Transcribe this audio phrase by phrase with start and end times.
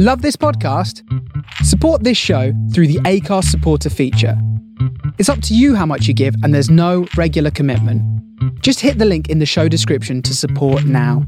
[0.00, 1.02] Love this podcast?
[1.64, 4.40] Support this show through the Acast supporter feature.
[5.18, 8.00] It's up to you how much you give, and there's no regular commitment.
[8.62, 11.26] Just hit the link in the show description to support now.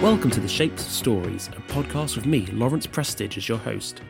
[0.00, 4.00] Welcome to the Shapes of Stories, a podcast with me, Lawrence Prestige, as your host.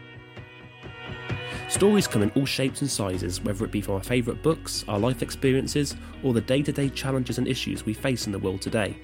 [1.73, 4.99] Stories come in all shapes and sizes, whether it be from our favourite books, our
[4.99, 8.61] life experiences, or the day to day challenges and issues we face in the world
[8.61, 8.95] today.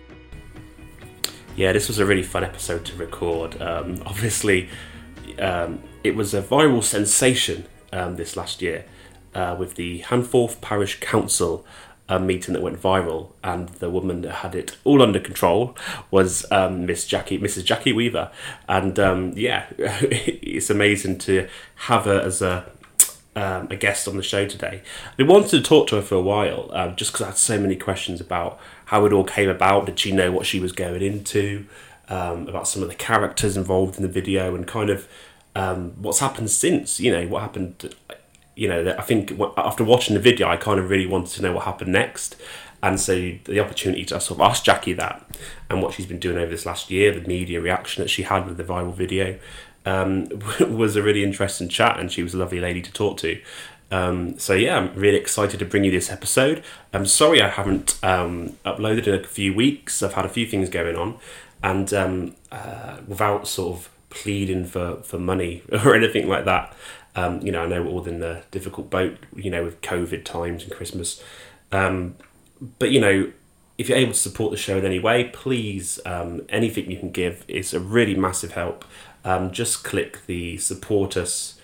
[1.57, 3.61] Yeah, this was a really fun episode to record.
[3.63, 4.69] Um, obviously,
[5.39, 8.85] um, it was a viral sensation um, this last year
[9.35, 11.65] uh, with the Handforth Parish Council
[12.09, 15.77] a meeting that went viral, and the woman that had it all under control
[16.11, 17.65] was um, Miss Jackie, Mrs.
[17.65, 18.31] Jackie Weaver,
[18.69, 22.71] and um, yeah, it's amazing to have her as a
[23.37, 24.83] um, a guest on the show today.
[25.17, 27.61] We wanted to talk to her for a while, um, just because I had so
[27.61, 29.87] many questions about how it all came about.
[29.87, 31.67] Did she know what she was going into?
[32.09, 35.07] Um, about some of the characters involved in the video, and kind of
[35.55, 36.99] um, what's happened since.
[36.99, 37.95] You know, what happened
[38.59, 41.53] you know, I think after watching the video, I kind of really wanted to know
[41.53, 42.35] what happened next.
[42.83, 45.25] And so the opportunity to sort of ask Jackie that
[45.71, 48.49] and what she's been doing over this last year, the media reaction that she had
[48.49, 49.39] with the viral video,
[49.87, 50.29] um,
[50.61, 52.01] was a really interesting chat.
[52.01, 53.41] And she was a lovely lady to talk to.
[53.93, 56.65] Um, so yeah, I'm really excited to bring you this episode.
[56.93, 60.03] I'm sorry I haven't um, uploaded in a few weeks.
[60.03, 61.17] I've had a few things going on,
[61.63, 66.75] and um, uh, without sort of pleading for, for money or anything like that,
[67.19, 70.25] um, you know, I know we're all in a difficult boat, you know, with COVID
[70.25, 71.23] times and Christmas.
[71.73, 72.15] Um,
[72.79, 73.33] but, you know,
[73.77, 77.11] if you're able to support the show in any way, please, um, anything you can
[77.11, 78.85] give is a really massive help.
[79.25, 81.61] Um, just click the support us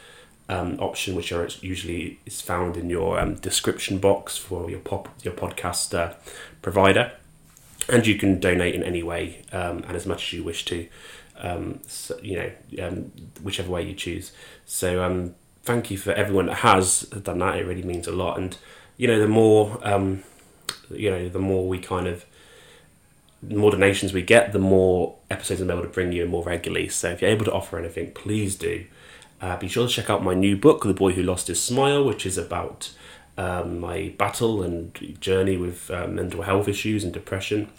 [0.49, 5.09] um, option, which are usually is found in your um, description box for your pop
[5.23, 6.15] your podcast uh,
[6.63, 7.13] provider,
[7.89, 10.87] and you can donate in any way and as much as you wish to.
[11.87, 12.91] So, you know,
[13.43, 14.33] whichever way you choose.
[14.67, 15.03] So
[15.65, 17.57] thank you for everyone that has done that.
[17.57, 18.39] It really means a lot.
[18.39, 18.57] And
[18.97, 20.23] you know, the more um,
[20.91, 22.25] you know, the more we kind of
[23.43, 26.89] more donations we get, the more episodes I'm able to bring you more regularly.
[26.89, 28.87] So if you're able to offer anything, please do.
[29.41, 32.05] Uh, be sure to check out my new book, The Boy Who Lost His Smile,
[32.05, 32.93] which is about
[33.37, 37.71] um, my battle and journey with uh, mental health issues and depression.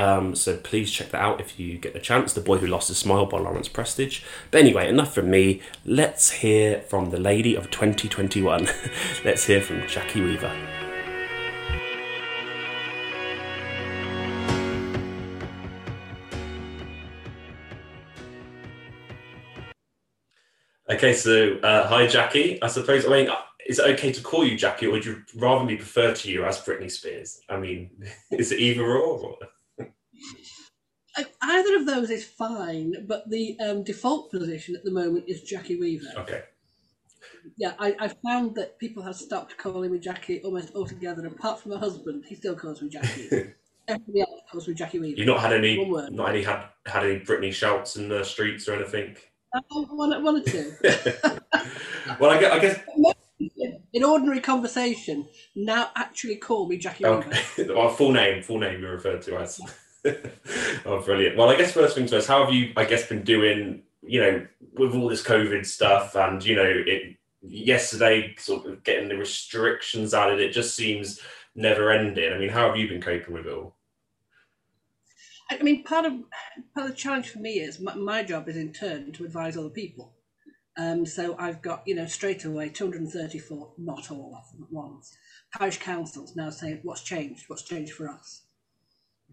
[0.00, 2.32] Um, so please check that out if you get the chance.
[2.32, 4.22] The Boy Who Lost His Smile by Lawrence Prestige.
[4.50, 5.60] But anyway, enough from me.
[5.84, 8.66] Let's hear from the lady of 2021.
[9.26, 10.56] Let's hear from Jackie Weaver.
[20.88, 22.60] Okay, so uh, hi Jackie.
[22.62, 23.28] I suppose I mean,
[23.66, 26.46] is it okay to call you Jackie, or would you rather me prefer to you
[26.46, 27.42] as Britney Spears?
[27.50, 27.90] I mean,
[28.30, 29.36] is it either or?
[31.18, 31.24] Or?
[31.42, 35.78] Either of those is fine, but the um, default position at the moment is Jackie
[35.78, 36.06] Weaver.
[36.18, 36.42] Okay.
[37.56, 41.26] Yeah, I, I found that people have stopped calling me Jackie almost altogether.
[41.26, 43.28] Apart from my husband, he still calls me Jackie.
[43.88, 45.18] Everybody else calls me Jackie Weaver.
[45.18, 48.74] You've not had any, not any had had any Britney shouts in the streets or
[48.74, 49.16] anything.
[49.72, 50.72] Oh, one, one or two.
[52.20, 52.80] well, I guess, I guess
[53.92, 57.42] in ordinary conversation, now actually call me Jackie okay.
[57.58, 57.74] Weaver.
[57.76, 59.60] well, full name, full name you're referred to as.
[60.86, 61.36] oh, brilliant.
[61.36, 64.46] Well, I guess first things first, how have you, I guess, been doing, you know,
[64.74, 70.14] with all this COVID stuff and, you know, it yesterday sort of getting the restrictions
[70.14, 71.20] added, it just seems
[71.54, 72.32] never ending.
[72.32, 73.76] I mean, how have you been coping with it all?
[75.50, 76.12] I mean, part of
[76.74, 79.56] part of the challenge for me is my, my job is in turn to advise
[79.56, 80.14] other people.
[80.76, 85.16] Um, so I've got, you know, straight away 234, not all of them at once.
[85.52, 87.44] Parish councils now saying, what's changed?
[87.48, 88.42] What's changed for us?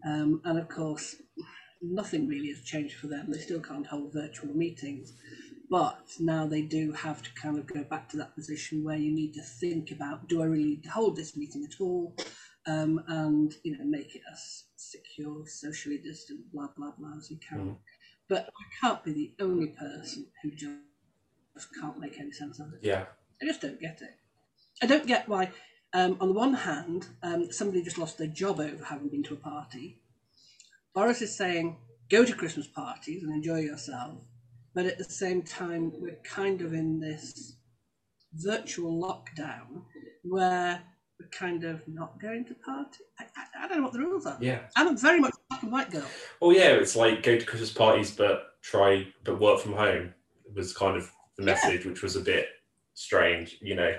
[0.06, 1.16] Um, and of course,
[1.82, 3.28] nothing really has changed for them.
[3.30, 5.14] They still can't hold virtual meetings.
[5.70, 9.12] But now they do have to kind of go back to that position where you
[9.12, 12.16] need to think about do I really need to hold this meeting at all?
[12.66, 17.38] Um, and you know make it as secure, socially distant, blah blah blah as you
[17.38, 17.60] can.
[17.60, 17.76] Mm.
[18.30, 22.80] But I can't be the only person who just can't make any sense of it.
[22.82, 23.06] Yeah,
[23.42, 24.16] I just don't get it.
[24.82, 25.52] I don't get why
[25.94, 29.34] um, on the one hand, um, somebody just lost their job over having been to
[29.36, 30.02] a party.
[30.94, 31.78] Boris is saying,
[32.10, 34.18] go to Christmas parties and enjoy yourself.
[34.74, 37.56] But at the same time, we're kind of in this
[38.34, 39.84] virtual lockdown
[40.24, 40.82] where
[41.20, 43.00] we're kind of not going to party.
[43.20, 44.38] I, I, I don't know what the rules are.
[44.42, 44.60] Yeah.
[44.76, 46.06] I'm very much black and white girl.
[46.42, 50.14] Well, yeah, it's like go to Christmas parties, but try, but work from home
[50.54, 51.92] was kind of the message, yeah.
[51.92, 52.50] which was a bit
[52.94, 53.94] strange, you know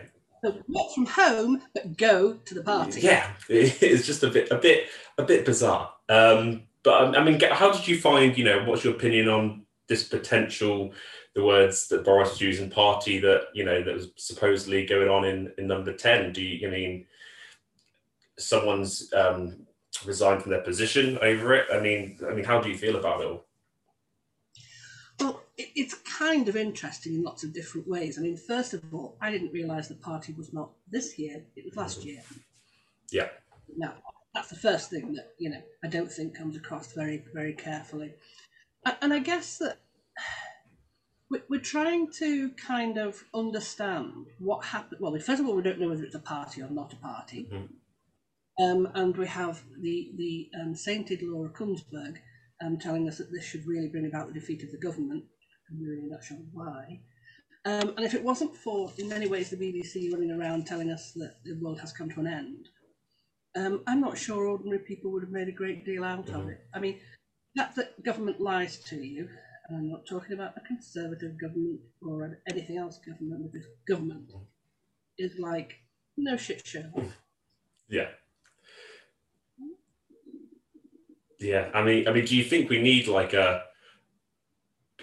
[0.44, 0.62] So
[0.94, 3.00] from home, but go to the party.
[3.00, 5.92] Yeah, it's just a bit, a bit, a bit bizarre.
[6.08, 8.36] Um, but I mean, how did you find?
[8.38, 10.92] You know, what's your opinion on this potential?
[11.34, 15.24] The words that Boris is using, party that you know that was supposedly going on
[15.24, 16.32] in, in number ten.
[16.32, 16.68] Do you?
[16.68, 17.06] Mean,
[18.38, 19.66] someone's um,
[20.04, 21.66] resigned from their position over it.
[21.72, 23.47] I mean, I mean, how do you feel about it all?
[25.20, 28.18] Well, it's kind of interesting in lots of different ways.
[28.18, 31.64] I mean, first of all, I didn't realise the party was not this year; it
[31.64, 32.22] was last year.
[33.10, 33.28] Yeah.
[33.76, 33.94] Now,
[34.34, 38.14] that's the first thing that you know I don't think comes across very, very carefully,
[39.02, 39.78] and I guess that
[41.48, 45.00] we're trying to kind of understand what happened.
[45.00, 47.48] Well, first of all, we don't know whether it's a party or not a party.
[47.52, 47.74] Mm-hmm.
[48.60, 52.16] Um, and we have the, the um, sainted Laura Kuenssberg
[52.64, 55.24] um, telling us that this should really bring about the defeat of the government.
[55.70, 57.00] I'm really not sure why.
[57.64, 61.12] Um, and if it wasn't for, in many ways, the BBC running around telling us
[61.12, 62.68] that the world has come to an end,
[63.56, 66.40] um, I'm not sure ordinary people would have made a great deal out mm-hmm.
[66.40, 66.60] of it.
[66.72, 67.00] I mean,
[67.56, 69.28] that the government lies to you
[69.68, 74.30] and I'm not talking about a conservative government or anything else government, but this government
[75.18, 75.74] is like
[76.16, 76.90] no shit show.
[77.88, 78.08] Yeah.
[81.38, 83.62] Yeah, I mean, I mean, do you think we need like a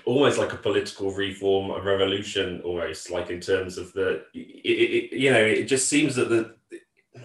[0.06, 5.18] almost like a political reform, a revolution, almost like in terms of the, it, it,
[5.18, 6.56] you know, it just seems that the,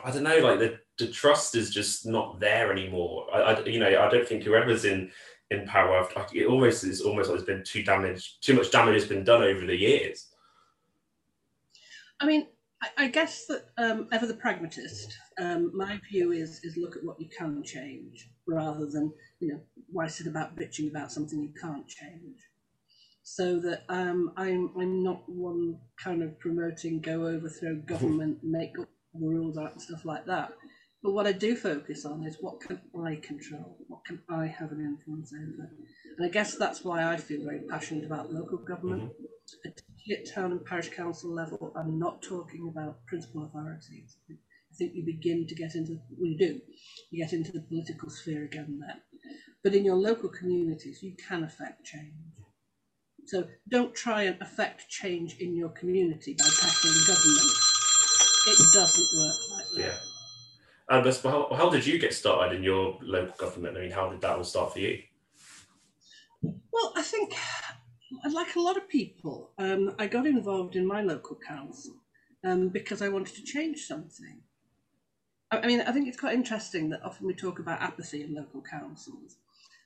[0.03, 3.27] I don't know, like the the trust is just not there anymore.
[3.35, 5.11] I, I you know, I don't think whoever's in
[5.51, 6.09] in power.
[6.33, 9.43] It almost is almost like there's been too damage, too much damage has been done
[9.43, 10.29] over the years.
[12.21, 12.47] I mean,
[12.83, 17.05] I, I guess that um, ever the pragmatist, um, my view is is look at
[17.05, 19.61] what you can change rather than you know
[19.91, 22.39] why sit about bitching about something you can't change.
[23.23, 28.89] So that um, I'm I'm not one kind of promoting go overthrow government, make up
[29.15, 30.53] rules out and stuff like that.
[31.03, 33.79] But what I do focus on is what can I control?
[33.89, 35.71] What can I have an influence over?
[36.19, 39.73] And I guess that's why I feel very passionate about local government, mm-hmm.
[40.13, 41.73] at town and parish council level.
[41.75, 44.19] I'm not talking about principal authorities.
[44.81, 46.59] Think you begin to get into, we do,
[47.11, 48.97] you get into the political sphere again there.
[49.63, 52.15] But in your local communities, you can affect change.
[53.27, 57.53] So don't try and affect change in your community by tackling government.
[58.49, 59.81] It doesn't work like that.
[59.81, 59.99] Yeah.
[60.89, 63.77] And how, how did you get started in your local government?
[63.77, 64.99] I mean, how did that all start for you?
[66.43, 67.35] Well, I think,
[68.33, 71.97] like a lot of people, um, I got involved in my local council
[72.45, 74.41] um, because I wanted to change something.
[75.51, 78.63] I, mean, I think it's quite interesting that often we talk about apathy in local
[78.63, 79.37] councils.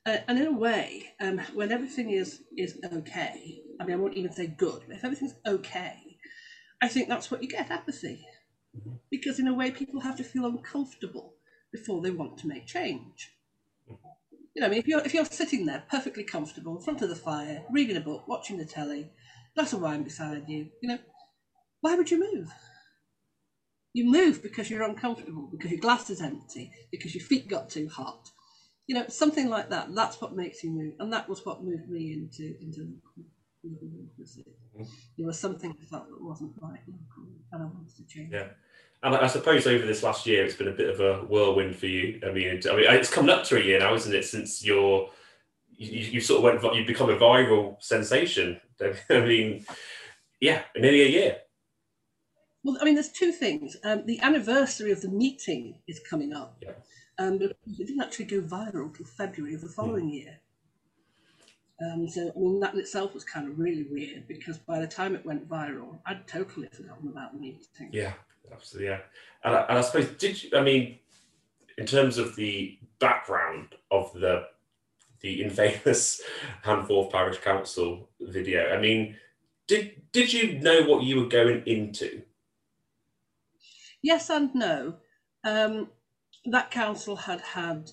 [0.05, 4.13] Uh, and in a way, um, when everything is is okay, I mean, I won't
[4.15, 6.17] even say good, but if everything's okay,
[6.81, 8.23] I think that's what you get apathy.
[9.09, 11.33] Because in a way, people have to feel uncomfortable
[11.71, 13.31] before they want to make change.
[14.53, 17.09] You know, I mean, if you're if you're sitting there perfectly comfortable in front of
[17.09, 19.09] the fire, reading a book, watching the telly,
[19.55, 20.99] glass of wine beside you, you know,
[21.81, 22.51] why would you move?
[23.95, 27.87] You move because you're uncomfortable, because your glass is empty, because your feet got too
[27.87, 28.29] hot.
[28.87, 29.95] You know, something like that.
[29.95, 32.89] That's what makes you move, and that was what moved me into into
[33.63, 34.43] democracy.
[34.75, 34.83] Mm-hmm.
[35.17, 38.33] There was something I felt that wasn't right local, and I wanted to change.
[38.33, 38.47] Yeah.
[39.01, 41.87] And I suppose over this last year, it's been a bit of a whirlwind for
[41.87, 42.19] you.
[42.27, 44.25] I mean, I mean, it's coming up to a year now, isn't it?
[44.25, 45.09] Since you're,
[45.69, 48.59] you, you sort of went, you've become a viral sensation.
[49.09, 49.65] I mean,
[50.41, 51.37] yeah, nearly a year.
[52.65, 53.77] Well, I mean, there's two things.
[53.83, 56.57] Um, the anniversary of the meeting is coming up.
[56.61, 56.71] Yeah.
[57.17, 60.15] Um, but it didn't actually go viral until February of the following mm.
[60.15, 60.39] year.
[61.81, 64.87] Um, so, I mean, that in itself was kind of really weird because by the
[64.87, 67.89] time it went viral, I'd totally forgotten about the meeting.
[67.91, 68.13] Yeah.
[68.51, 68.99] Absolutely, yeah.
[69.43, 70.99] And I, and I suppose, did you, I mean,
[71.77, 74.47] in terms of the background of the
[75.21, 76.21] the infamous
[76.63, 79.15] Handforth Parish Council video, I mean,
[79.67, 82.21] did did you know what you were going into?
[84.05, 84.97] Yes and no.
[85.43, 85.89] Um,
[86.45, 87.89] that council had had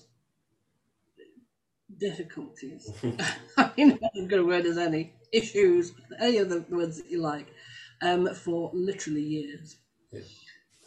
[1.97, 2.91] difficulties.
[3.57, 7.19] I mean, as good a word as any issues, any of the words that you
[7.19, 7.47] like,
[8.03, 9.77] um, for literally years.
[10.11, 10.21] Yeah.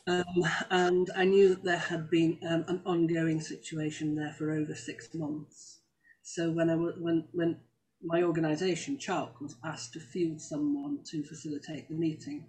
[0.06, 4.76] Um, and I knew that there had been um, an ongoing situation there for over
[4.76, 5.80] six months.
[6.23, 7.56] So when I when when
[8.00, 12.45] my organisation, ChALC, was asked to field someone to facilitate the meeting,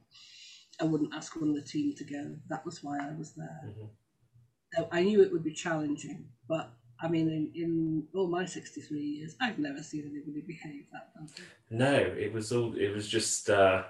[0.79, 2.35] I wouldn't ask one of the team to go.
[2.49, 3.61] That was why I was there.
[3.65, 3.85] Mm-hmm.
[4.73, 8.99] So I knew it would be challenging, but I mean, in, in all my 63
[8.99, 11.43] years, I've never seen anybody behave that badly.
[11.69, 13.83] No, it was all, it was just uh,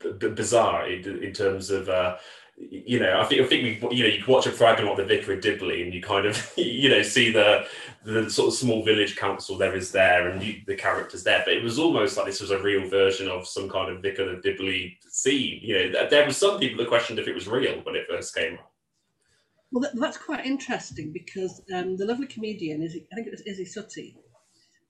[0.00, 2.16] b- bizarre in, in terms of uh,
[2.58, 5.04] you know, I think I think we, you know, you watch a fragment of the
[5.04, 7.66] Vicar of Dibley, and you kind of, you know, see the
[8.04, 11.42] the sort of small village council there is there, and you, the characters there.
[11.44, 14.30] But it was almost like this was a real version of some kind of Vicar
[14.30, 15.60] of Dibley scene.
[15.62, 18.34] You know, there were some people that questioned if it was real when it first
[18.34, 18.72] came up.
[19.70, 23.42] Well, that, that's quite interesting because um, the lovely comedian, Izzy, I think it was
[23.42, 24.14] Izzy Suttie,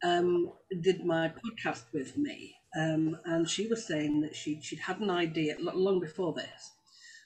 [0.05, 5.01] um, did my podcast with me, um, and she was saying that she she'd had
[5.01, 6.76] an idea long before this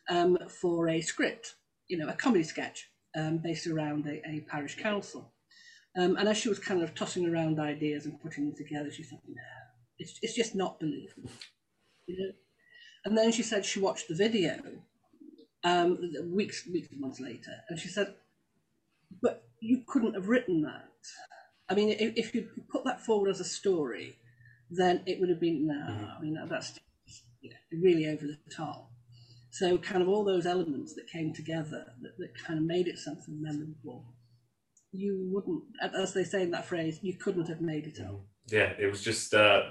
[0.08, 1.54] um, for a script,
[1.88, 5.32] you know, a comedy sketch um, based around a, a parish council.
[5.98, 9.02] Um, and as she was kind of tossing around ideas and putting them together, she
[9.02, 9.42] thought, no,
[9.98, 11.30] it's, it's just not believable.
[12.06, 12.32] You know?
[13.04, 14.60] And then she said she watched the video
[15.64, 18.14] um, weeks, weeks, months later, and she said,
[19.20, 20.88] but you couldn't have written that.
[21.68, 24.16] I mean, if, if you put that forward as a story,
[24.70, 26.04] then it would have been, no, mm-hmm.
[26.16, 26.78] I mean, that's
[27.40, 28.89] you know, really over the top.
[29.50, 32.98] So, kind of all those elements that came together that, that kind of made it
[32.98, 34.04] something memorable.
[34.92, 35.62] You wouldn't,
[35.96, 38.22] as they say in that phrase, you couldn't have made it up.
[38.46, 39.62] Yeah, it was just uh,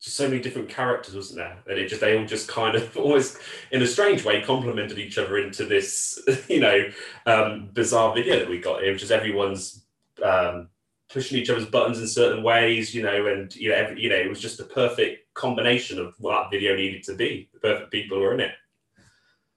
[0.00, 1.58] just so many different characters, wasn't there?
[1.66, 3.38] And it just they all just kind of always,
[3.70, 6.88] in a strange way complemented each other into this, you know,
[7.26, 9.84] um, bizarre video that we got here, which is everyone's
[10.22, 10.68] um,
[11.10, 14.16] pushing each other's buttons in certain ways, you know, and you know, every, you know,
[14.16, 17.48] it was just the perfect combination of what that video needed to be.
[17.54, 18.52] The perfect people were in it.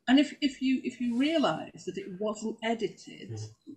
[0.09, 3.75] And if, if you if you realise that it wasn't edited, mm.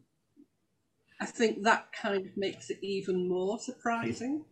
[1.20, 4.44] I think that kind of makes it even more surprising.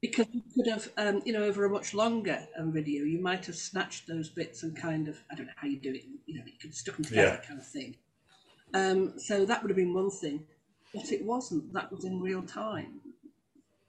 [0.00, 3.46] Because you could have, um, you know, over a much longer um, video, you might
[3.46, 6.34] have snatched those bits and kind of, I don't know how you do it, you
[6.34, 7.48] know, you could stuck them together, yeah.
[7.48, 7.94] kind of thing.
[8.74, 10.44] Um, so that would have been one thing,
[10.92, 11.72] but it wasn't.
[11.72, 13.00] That was in real time.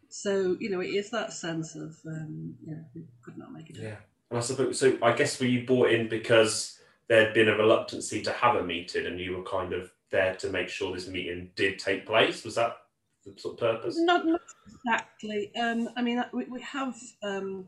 [0.10, 3.70] So you know, it is that sense of, um, you know, we could not make
[3.72, 3.77] it.
[3.77, 3.96] Yeah,
[4.29, 4.98] and I suppose so.
[5.01, 6.79] I guess were you bought in because
[7.10, 10.50] there'd been a reluctancy to have a meeting and you were kind of there to
[10.50, 12.43] make sure this meeting did take place.
[12.43, 12.77] Was that
[13.25, 13.95] the sort of purpose?
[14.00, 15.51] Not, not exactly.
[15.60, 17.65] Um, I mean, we, we have um,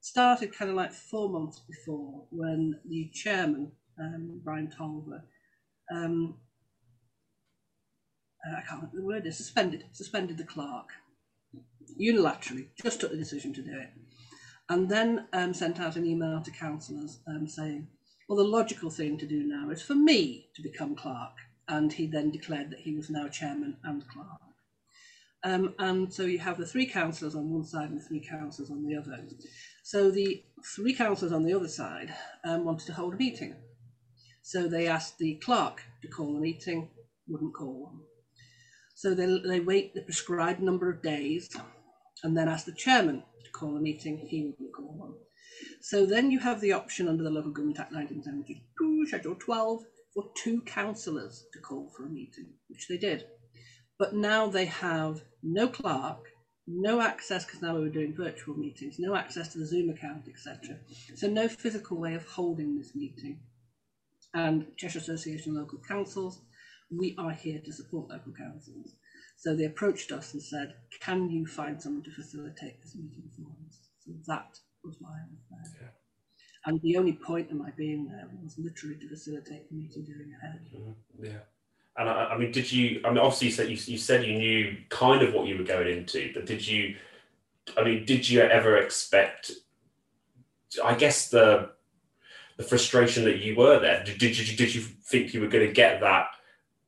[0.00, 5.22] started kind of like four months before when the chairman, um, Brian Tolver,
[5.92, 6.36] um,
[8.46, 10.90] uh, I can't remember the word is suspended suspended the clerk
[12.00, 13.90] unilaterally, just took the decision to do it,
[14.68, 17.88] and then um, sent out an email to councillors um, saying
[18.28, 21.32] well, the logical thing to do now is for me to become clerk.
[21.68, 24.40] And he then declared that he was now chairman and clerk.
[25.44, 28.70] Um, and so you have the three councillors on one side and the three councillors
[28.70, 29.24] on the other.
[29.82, 30.42] So the
[30.74, 32.14] three councillors on the other side
[32.44, 33.54] um, wanted to hold a meeting.
[34.42, 36.88] So they asked the clerk to call a meeting,
[37.28, 38.00] wouldn't call one.
[38.94, 41.54] So they, they wait the prescribed number of days
[42.22, 45.14] and then ask the chairman to call a meeting, he wouldn't call one.
[45.88, 50.24] So then you have the option under the Local Government Act 1972, Schedule 12, for
[50.34, 53.22] two councillors to call for a meeting, which they did.
[53.96, 56.18] But now they have no clerk,
[56.66, 60.24] no access, because now we were doing virtual meetings, no access to the Zoom account,
[60.28, 60.76] etc.
[61.14, 63.38] So no physical way of holding this meeting.
[64.34, 66.42] And Cheshire Association of Local Councils,
[66.90, 68.96] we are here to support local councils.
[69.36, 73.52] So they approached us and said, can you find someone to facilitate this meeting for
[73.68, 73.78] us?
[74.04, 75.82] So that was why I was there.
[75.82, 75.88] Yeah.
[76.66, 80.32] And the only point of my being there was literally to facilitate the meeting going
[80.42, 80.60] ahead.
[80.74, 81.24] Mm-hmm.
[81.24, 81.38] Yeah.
[81.98, 83.00] And I, I, mean, did you?
[83.04, 85.64] I mean, obviously, you said you, you said you knew kind of what you were
[85.64, 86.96] going into, but did you?
[87.76, 89.52] I mean, did you ever expect?
[90.84, 91.70] I guess the
[92.56, 94.02] the frustration that you were there.
[94.04, 96.28] Did, did you did you think you were going to get that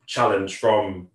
[0.07, 1.09] challenge from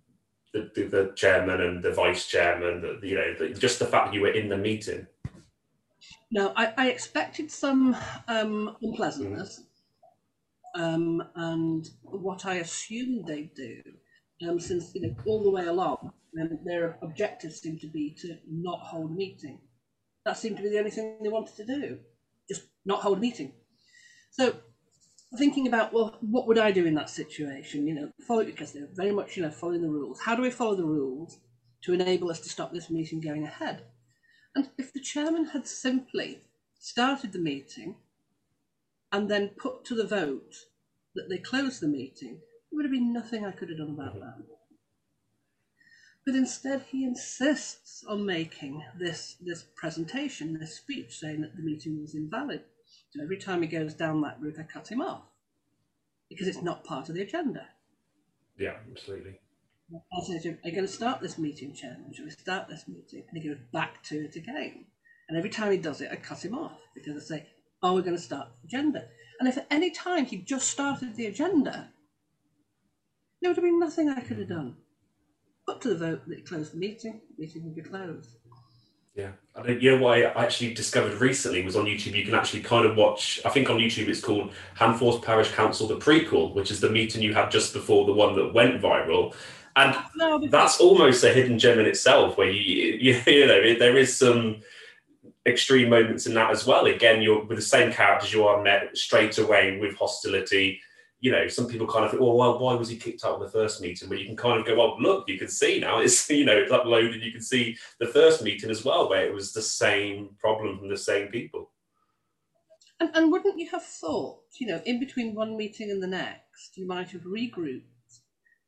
[0.52, 2.80] the, the, the chairman and the vice chairman?
[2.80, 5.06] The, you know, the, just the fact that you were in the meeting.
[6.34, 9.62] No, I, I expected some um, unpleasantness,
[10.74, 13.80] um, and what I assumed they'd do,
[14.48, 16.12] um, since you know all the way along,
[16.64, 19.60] their objective seemed to be to not hold a meeting.
[20.24, 22.00] That seemed to be the only thing they wanted to do,
[22.48, 23.52] just not hold a meeting.
[24.32, 24.56] So,
[25.38, 27.86] thinking about well, what would I do in that situation?
[27.86, 30.18] You know, follow because they're very much you know following the rules.
[30.18, 31.38] How do we follow the rules
[31.82, 33.84] to enable us to stop this meeting going ahead?
[34.54, 36.42] And if the chairman had simply
[36.78, 37.96] started the meeting
[39.10, 40.66] and then put to the vote
[41.14, 44.20] that they closed the meeting, there would have been nothing I could have done about
[44.20, 44.44] that.
[46.24, 52.00] But instead, he insists on making this, this presentation, this speech, saying that the meeting
[52.00, 52.62] was invalid.
[53.10, 55.22] So every time he goes down that route, I cut him off
[56.28, 57.68] because it's not part of the agenda.
[58.58, 59.38] Yeah, absolutely.
[59.92, 62.12] Are you going to start this meeting, Chairman?
[62.12, 63.24] Shall we start this meeting?
[63.28, 64.86] And he goes back to it again.
[65.28, 67.46] And every time he does it, I cut him off because I say,
[67.82, 69.04] oh, are we going to start the agenda?
[69.40, 71.90] And if at any time he just started the agenda,
[73.40, 74.76] there would have been nothing I could have done.
[75.66, 78.36] Put to the vote that closed the meeting, the meeting would be closed.
[79.14, 82.16] Yeah, I think you know what I actually discovered recently was on YouTube.
[82.16, 83.40] You can actually kind of watch.
[83.44, 87.22] I think on YouTube it's called Handforth Parish Council the prequel, which is the meeting
[87.22, 89.34] you had just before the one that went viral,
[89.76, 92.36] and oh, no, that's almost a hidden gem in itself.
[92.36, 94.60] Where you you, you know there is some
[95.46, 96.86] extreme moments in that as well.
[96.86, 98.32] Again, you're with the same characters.
[98.32, 100.80] You are met straight away with hostility
[101.24, 103.40] you know, some people kind of think, well, well, why was he kicked out of
[103.40, 104.10] the first meeting?
[104.10, 106.52] But you can kind of go, well, look, you can see now it's, you know,
[106.54, 107.22] it's uploaded.
[107.22, 110.90] You can see the first meeting as well, where it was the same problem from
[110.90, 111.70] the same people.
[113.00, 116.76] And, and wouldn't you have thought, you know, in between one meeting and the next,
[116.76, 117.80] you might have regrouped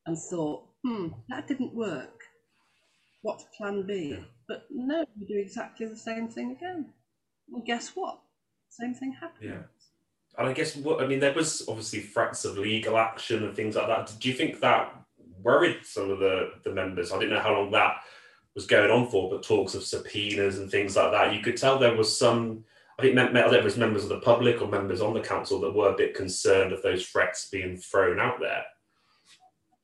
[0.07, 2.23] and thought, hmm, that didn't work.
[3.23, 4.11] What's plan B?
[4.13, 4.25] Yeah.
[4.47, 6.93] But no, you do exactly the same thing again.
[7.49, 8.21] Well, guess what?
[8.71, 9.51] Same thing happens.
[9.51, 9.63] Yeah
[10.39, 13.77] and I guess what I mean, there was obviously threats of legal action and things
[13.77, 14.13] like that.
[14.19, 14.93] Do you think that
[15.43, 17.13] worried some of the the members?
[17.13, 17.97] I didn't know how long that
[18.55, 21.35] was going on for, but talks of subpoenas and things like that.
[21.35, 22.65] You could tell there was some.
[22.99, 25.91] I think there was members of the public or members on the council that were
[25.91, 28.65] a bit concerned of those threats being thrown out there.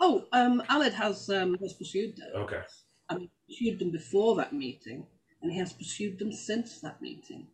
[0.04, 2.30] Oh, um, Aled has um, has pursued them.
[2.34, 2.60] Okay.
[3.08, 5.06] I mean, pursued them before that meeting,
[5.40, 7.46] and he has pursued them since that meeting,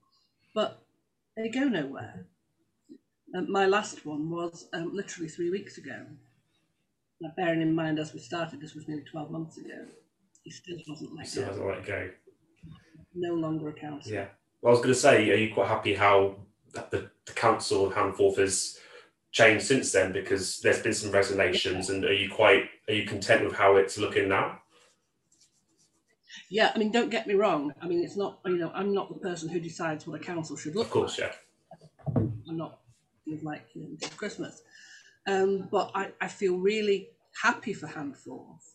[0.55, 0.83] but
[1.37, 2.25] they go nowhere.
[3.35, 6.07] Um, my last one was um, literally three weeks ago.
[7.21, 9.85] Now, bearing in mind, as we started, this was nearly 12 months ago.
[10.43, 12.09] He still wasn't let still hasn't let go.
[13.15, 14.11] No longer a council.
[14.11, 14.29] Yeah.
[14.63, 16.37] Well, I was going to say, are you quite happy how
[16.73, 18.79] the, the council of Handforth has
[19.33, 20.13] changed since then?
[20.13, 23.99] Because there's been some resignations, and are you quite are you content with how it's
[23.99, 24.61] looking now?
[26.51, 27.75] Yeah, I mean, don't get me wrong.
[27.83, 30.57] I mean, it's not you know, I'm not the person who decides what a council
[30.57, 30.87] should look.
[30.87, 31.39] Of course, like.
[32.17, 32.23] yeah.
[32.49, 32.79] I'm not
[33.43, 34.63] like you know, Christmas.
[35.27, 37.11] Um, but I, I feel really
[37.43, 38.75] happy for Handforth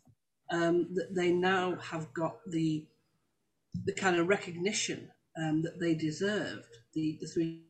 [0.51, 2.86] um, that they now have got the
[3.85, 6.77] the kind of recognition um, that they deserved.
[6.94, 7.61] The the three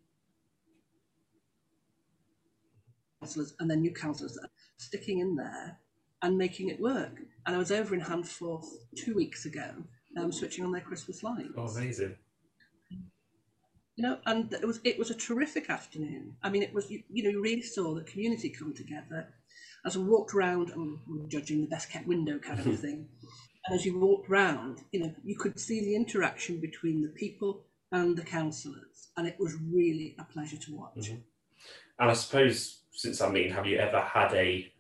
[3.24, 4.38] councillors and then new councillors
[4.78, 5.78] sticking in there
[6.22, 7.20] and making it work.
[7.46, 8.66] And I was over in Handforth
[8.98, 9.70] two weeks ago,
[10.18, 11.50] um, switching on their Christmas lights.
[11.58, 12.16] Oh, amazing!
[13.96, 16.36] you know, and it was it was a terrific afternoon.
[16.42, 19.28] I mean, it was you, you know you really saw the community come together.
[19.86, 23.08] As we walked around, and judging the best kept window kind of thing,
[23.68, 27.66] and as you walked round, you know, you could see the interaction between the people
[27.92, 30.96] and the councillors, and it was really a pleasure to watch.
[30.98, 31.18] Mm-hmm.
[32.00, 34.72] And I suppose since I mean, have you ever had a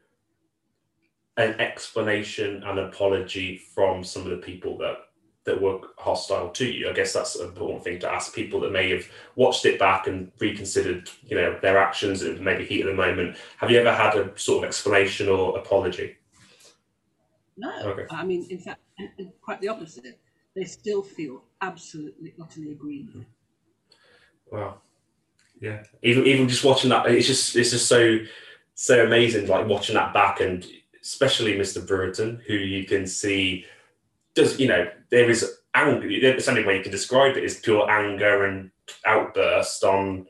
[1.38, 4.98] an explanation, an apology from some of the people that
[5.46, 6.90] that were hostile to you.
[6.90, 10.08] I guess that's an important thing to ask people that may have watched it back
[10.08, 13.36] and reconsidered, you know, their actions and maybe heat of the moment.
[13.58, 16.16] Have you ever had a sort of explanation or apology?
[17.58, 17.72] No.
[17.88, 18.06] Okay.
[18.10, 18.80] I mean, in fact,
[19.42, 20.18] quite the opposite.
[20.56, 23.26] They still feel absolutely, utterly aggrieved.
[24.50, 24.83] Wow.
[25.64, 25.82] Yeah.
[26.02, 28.20] Even even just watching that, it's just it's just so
[28.76, 29.48] so amazing.
[29.48, 30.68] Like watching that back, and
[31.02, 31.82] especially Mr.
[31.82, 33.66] Brewerton, who you can see
[34.36, 36.10] does you know there is anger.
[36.20, 38.72] There's only way you can describe it is pure anger and
[39.06, 40.28] outburst on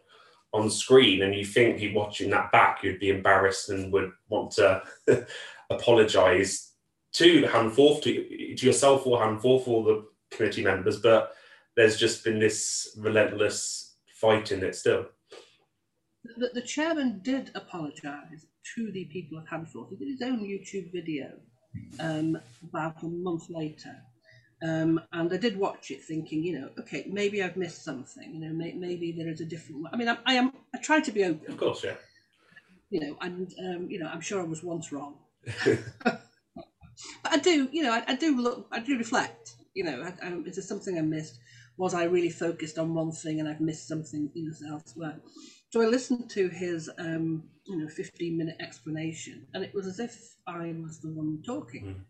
[0.53, 4.51] on screen, and you think you watching that back, you'd be embarrassed and would want
[4.51, 4.83] to
[5.71, 6.73] apologise
[7.13, 11.33] to Handforth, to, to yourself or Handforth, or the committee members, but
[11.75, 15.07] there's just been this relentless fight in it still.
[16.23, 19.89] The, the chairman did apologise to the people of Handforth.
[19.89, 21.31] He did his own YouTube video
[21.99, 23.95] um, about a month later.
[24.63, 28.33] Um, and I did watch it thinking, you know, okay, maybe I've missed something.
[28.33, 29.89] You know, may, maybe there is a different way.
[29.91, 30.53] I mean, I, I, am.
[30.73, 31.51] I try to be open.
[31.51, 31.95] Of course, yeah.
[32.89, 35.17] You know, and um, you know, I'm sure I was once wrong.
[35.65, 36.21] but
[37.25, 39.55] I do, you know, I, I, do look, I do reflect.
[39.73, 41.39] You know, I, I, is there something I missed?
[41.75, 45.19] Was I really focused on one thing and I've missed something else elsewhere?
[45.73, 49.99] So I listened to his, um, you know, 15 minute explanation, and it was as
[49.99, 51.85] if I was the one talking.
[51.85, 52.01] Mm.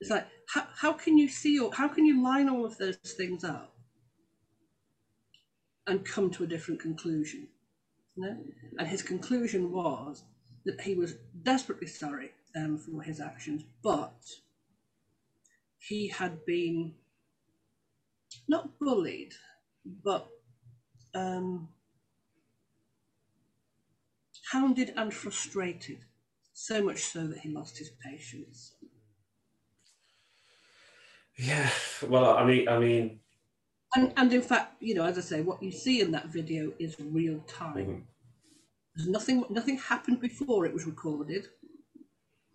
[0.00, 2.96] It's like, how, how can you see, or how can you line all of those
[2.96, 3.76] things up
[5.86, 7.48] and come to a different conclusion?
[8.16, 8.36] You know?
[8.78, 10.24] And his conclusion was
[10.64, 14.24] that he was desperately sorry um, for his actions, but
[15.76, 16.94] he had been
[18.48, 19.34] not bullied,
[20.02, 20.30] but
[21.14, 21.68] um,
[24.52, 26.04] hounded and frustrated,
[26.52, 28.74] so much so that he lost his patience.
[31.36, 31.70] Yeah,
[32.06, 33.20] well, I mean, I mean,
[33.94, 36.72] And, and in fact, you know, as I say, what you see in that video
[36.78, 37.86] is real time.
[37.86, 38.06] Mhm.
[38.96, 41.48] There's nothing nothing happened before it was recorded.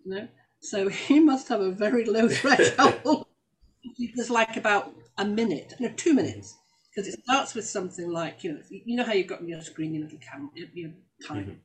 [0.04, 0.28] You know?
[0.60, 3.26] So he must have a very low threshold.
[4.16, 6.56] There's like about a minute, no, two minutes.
[6.90, 9.60] Because it starts with something like, you know, you know how you've got on your
[9.62, 10.92] screen your little camera, your, your
[11.26, 11.46] time.
[11.46, 11.60] Mhm.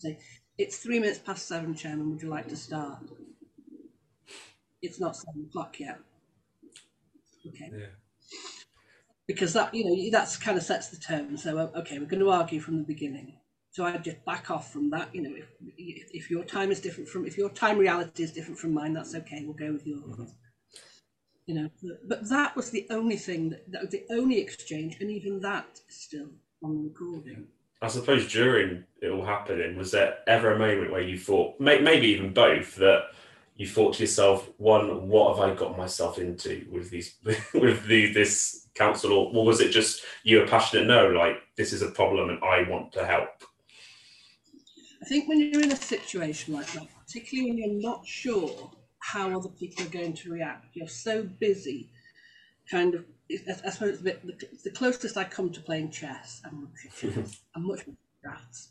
[0.00, 0.18] Say,
[0.58, 2.10] it's three minutes past seven, Chairman.
[2.10, 2.98] Would you like to start?
[4.82, 5.98] It's not seven o'clock yet.
[7.46, 7.86] Okay Yeah.
[9.26, 11.36] because that you know that's kind of sets the tone.
[11.36, 13.36] So uh, okay, we're going to argue from the beginning.
[13.72, 15.14] So I just back off from that.
[15.14, 18.58] You know, if if your time is different from if your time reality is different
[18.58, 19.44] from mine, that's okay.
[19.44, 20.32] We'll go with yours.
[21.46, 21.70] You know,
[22.06, 25.80] but, that was the only thing that, that was the only exchange, and even that
[25.88, 26.28] is still
[26.62, 27.48] on the recording.
[27.82, 32.08] I suppose during it all happening, was there ever a moment where you thought, maybe
[32.08, 33.04] even both, that
[33.56, 37.16] you thought to yourself, one, what have I got myself into with these,
[37.54, 40.86] with the, this council, or, or was it just you were passionate?
[40.86, 43.44] No, like this is a problem and I want to help.
[45.02, 49.36] I think when you're in a situation like that, particularly when you're not sure how
[49.36, 51.90] other people are going to react, you're so busy,
[52.70, 53.04] kind of.
[53.30, 56.42] I suppose it's a bit, the, the closest I come to playing chess.
[56.44, 57.40] I'm much chess.
[57.54, 58.68] I'm much at drafts.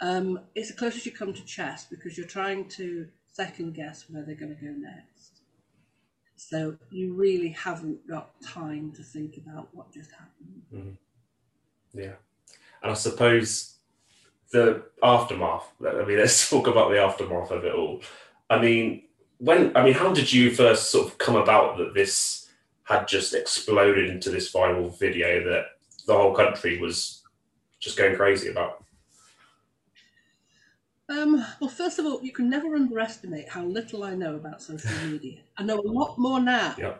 [0.00, 4.22] Um, it's the closest you come to chess because you're trying to second guess where
[4.22, 5.40] they're going to go next.
[6.36, 10.96] So you really haven't got time to think about what just happened.
[11.92, 12.14] Yeah.
[12.82, 13.76] And I suppose
[14.52, 18.02] the aftermath, I mean, let's talk about the aftermath of it all.
[18.50, 19.04] I mean,
[19.38, 22.43] when, I mean, how did you first sort of come about that this
[22.84, 25.64] had just exploded into this viral video that
[26.06, 27.22] the whole country was
[27.80, 28.84] just going crazy about?
[31.08, 34.90] Um, well, first of all, you can never underestimate how little I know about social
[35.06, 35.40] media.
[35.58, 36.74] I know a lot more now.
[36.78, 36.94] Yeah.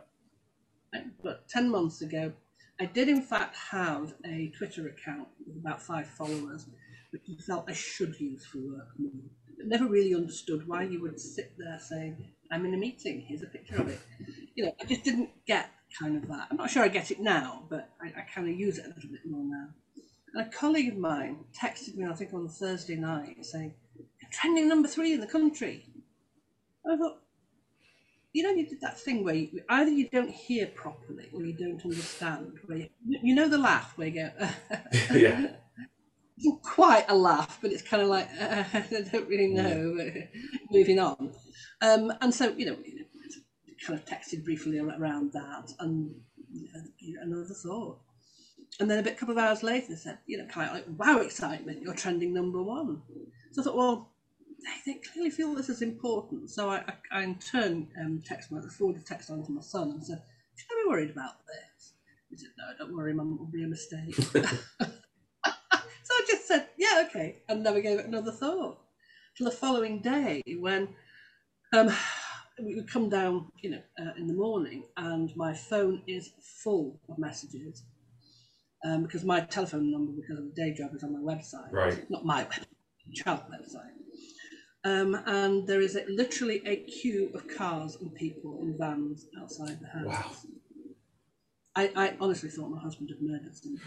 [0.92, 1.06] right?
[1.22, 2.32] But 10 months ago,
[2.80, 6.66] I did in fact have a Twitter account with about five followers,
[7.12, 9.12] which I felt I should use for work more.
[9.64, 13.46] Never really understood why you would sit there saying, I'm in a meeting, here's a
[13.46, 14.00] picture of it.
[14.54, 16.48] You know, I just didn't get kind of that.
[16.50, 18.88] I'm not sure I get it now, but I, I kind of use it a
[18.88, 19.68] little bit more now.
[20.35, 24.68] And a colleague of mine texted me, I think on Thursday night, saying, "You're trending
[24.68, 25.87] number three in the country.
[26.85, 27.20] And I thought,
[28.33, 31.52] you know, you did that thing where you, either you don't hear properly or you
[31.52, 32.59] don't understand.
[32.66, 34.48] Where you, you know the laugh where you go,
[35.14, 35.52] Yeah.
[36.37, 39.96] It's quite a laugh, but it's kind of like I don't really know.
[40.70, 41.33] Moving on,
[41.82, 42.76] um, and so you know,
[43.87, 46.14] kind of texted briefly around that, and
[46.98, 48.00] you know, another thought.
[48.80, 50.87] And then a bit, couple of hours later, they said, you know, kind of like,
[50.98, 53.02] wow, excitement, you're trending number one.
[53.52, 54.10] So I thought, well,
[54.64, 56.50] they, they clearly feel this is important.
[56.50, 59.60] So I, I, I in turn um, text my, forwarded a text on to my
[59.60, 60.22] son and said,
[60.56, 61.92] should I be worried about this?
[62.30, 64.14] He said, no, don't worry, mum, it will be a mistake.
[64.16, 64.34] so
[65.44, 68.80] I just said, yeah, okay, and never gave it another thought.
[69.37, 70.88] Till the following day, when
[71.74, 71.90] um,
[72.62, 76.30] we would come down, you know, uh, in the morning, and my phone is
[76.62, 77.82] full of messages
[78.84, 81.72] um, because my telephone number, because of the day job, is on my website.
[81.72, 82.08] Right.
[82.10, 82.46] Not my
[83.14, 83.90] child website.
[84.84, 89.80] Um, and there is a, literally a queue of cars and people in vans outside
[89.80, 90.04] the house.
[90.04, 90.32] Wow.
[91.76, 93.82] I, I honestly thought my husband had murdered somebody.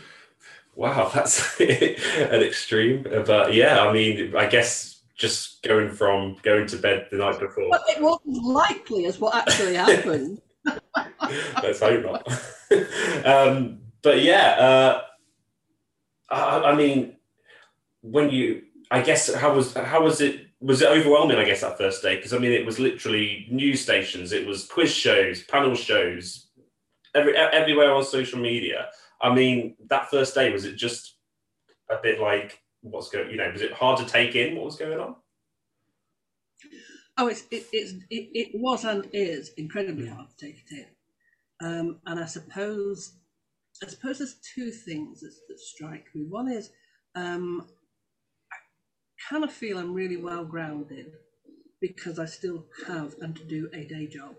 [0.75, 3.05] Wow, that's an extreme.
[3.25, 7.67] But yeah, I mean, I guess just going from going to bed the night before.
[7.71, 10.41] But it wasn't likely as what actually happened.
[11.61, 12.27] Let's hope not.
[13.25, 15.01] um, but yeah, uh,
[16.29, 17.15] I, I mean,
[18.01, 20.45] when you, I guess, how was how was it?
[20.59, 21.37] Was it overwhelming?
[21.37, 24.65] I guess that first day because I mean, it was literally news stations, it was
[24.65, 26.47] quiz shows, panel shows,
[27.15, 28.87] every everywhere on social media.
[29.21, 31.17] I mean, that first day was it just
[31.89, 33.29] a bit like what's going?
[33.31, 35.15] You know, was it hard to take in what was going on?
[37.17, 40.85] Oh, it's it, it's it, it was and is incredibly hard to take it
[41.61, 43.13] in, um, and I suppose
[43.83, 46.25] I suppose there's two things that, that strike me.
[46.27, 46.71] One is
[47.15, 47.67] um,
[48.51, 48.57] I
[49.29, 51.13] kind of feel I'm really well grounded
[51.81, 54.35] because I still have and to do a day job.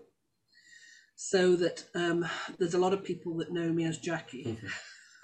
[1.15, 2.25] So that um,
[2.59, 4.57] there's a lot of people that know me as Jackie,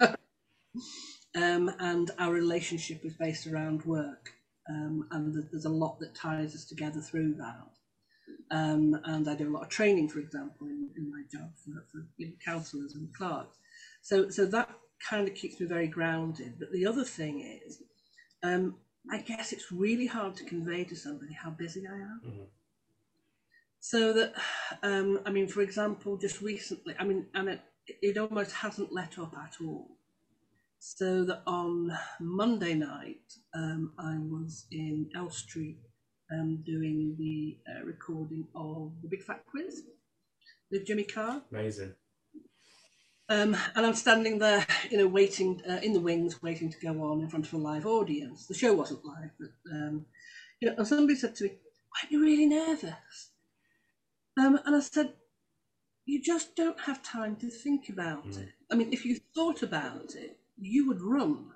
[1.36, 4.32] um, and our relationship is based around work
[4.68, 7.70] um, and th- there's a lot that ties us together through that.
[8.50, 11.84] Um, and I do a lot of training, for example, in, in my job for,
[11.90, 13.58] for you know, councillors and clerks.
[14.02, 14.68] So, so that
[15.08, 16.54] kind of keeps me very grounded.
[16.58, 17.82] But the other thing is,
[18.42, 18.76] um,
[19.10, 22.20] I guess it's really hard to convey to somebody how busy I am.
[22.24, 22.46] Mhm.
[23.80, 24.34] So that,
[24.82, 29.18] um, I mean, for example, just recently, I mean, and it, it almost hasn't let
[29.18, 29.95] up at all.
[30.78, 35.78] So that on Monday night, um, I was in Elstree
[36.32, 39.82] um, doing the uh, recording of the Big Fat Quiz
[40.70, 41.42] with Jimmy Carr.
[41.50, 41.94] Amazing.
[43.28, 47.02] Um, and I'm standing there, you know, waiting uh, in the wings, waiting to go
[47.02, 48.46] on in front of a live audience.
[48.46, 50.06] The show wasn't live, but um,
[50.60, 53.30] you know, and somebody said to me, Why "Aren't you really nervous?"
[54.38, 55.14] Um, and I said,
[56.04, 58.42] "You just don't have time to think about mm.
[58.42, 58.50] it.
[58.70, 61.46] I mean, if you thought about it, you would run.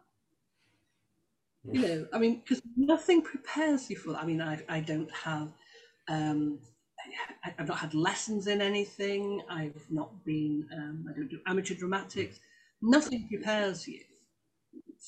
[1.65, 4.23] You know, I mean, because nothing prepares you for that.
[4.23, 5.53] I mean, I, I don't have,
[6.09, 6.59] um,
[7.45, 9.43] I, have not had lessons in anything.
[9.51, 12.41] I've not been, um, I don't do amateur dramatics.
[12.81, 14.01] Nothing prepares you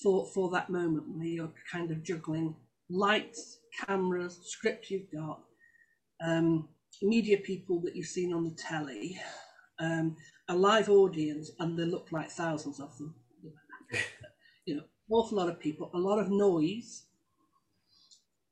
[0.02, 2.55] for for that moment where you're kind of juggling
[2.90, 5.40] lights, cameras, script you've got,
[6.22, 6.68] um,
[7.00, 9.18] media people that you've seen on the telly,
[9.78, 10.16] um,
[10.48, 13.14] a live audience, and there look like thousands of them
[14.66, 17.05] you know, awful lot of people, a lot of noise.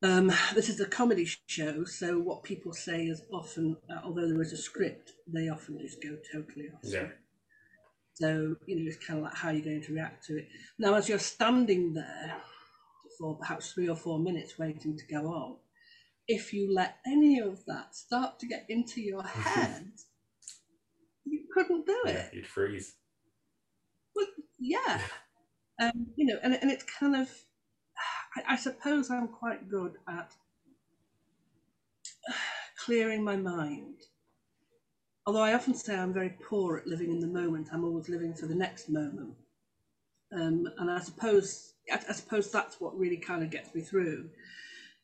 [0.02, 4.40] Um, this is a comedy show, so what people say is often, uh, although there
[4.40, 6.80] is a script, they often just go totally off.
[6.82, 7.08] Yeah.
[8.14, 10.48] So, you know, it's kind of like how you're going to react to it.
[10.78, 12.36] Now, as you're standing there
[13.18, 15.56] for perhaps three or four minutes waiting to go on,
[16.28, 19.90] if you let any of that start to get into your head,
[21.24, 22.14] you couldn't do it.
[22.14, 22.94] Yeah, you'd freeze.
[24.14, 24.26] Well,
[24.58, 25.00] yeah.
[25.80, 27.30] Um, you know, and, and it's kind of,
[28.36, 30.32] I, I suppose I'm quite good at
[32.84, 33.96] clearing my mind.
[35.26, 38.34] Although I often say I'm very poor at living in the moment, I'm always living
[38.34, 39.34] for the next moment.
[40.32, 44.28] Um, and I suppose, I, I suppose that's what really kind of gets me through,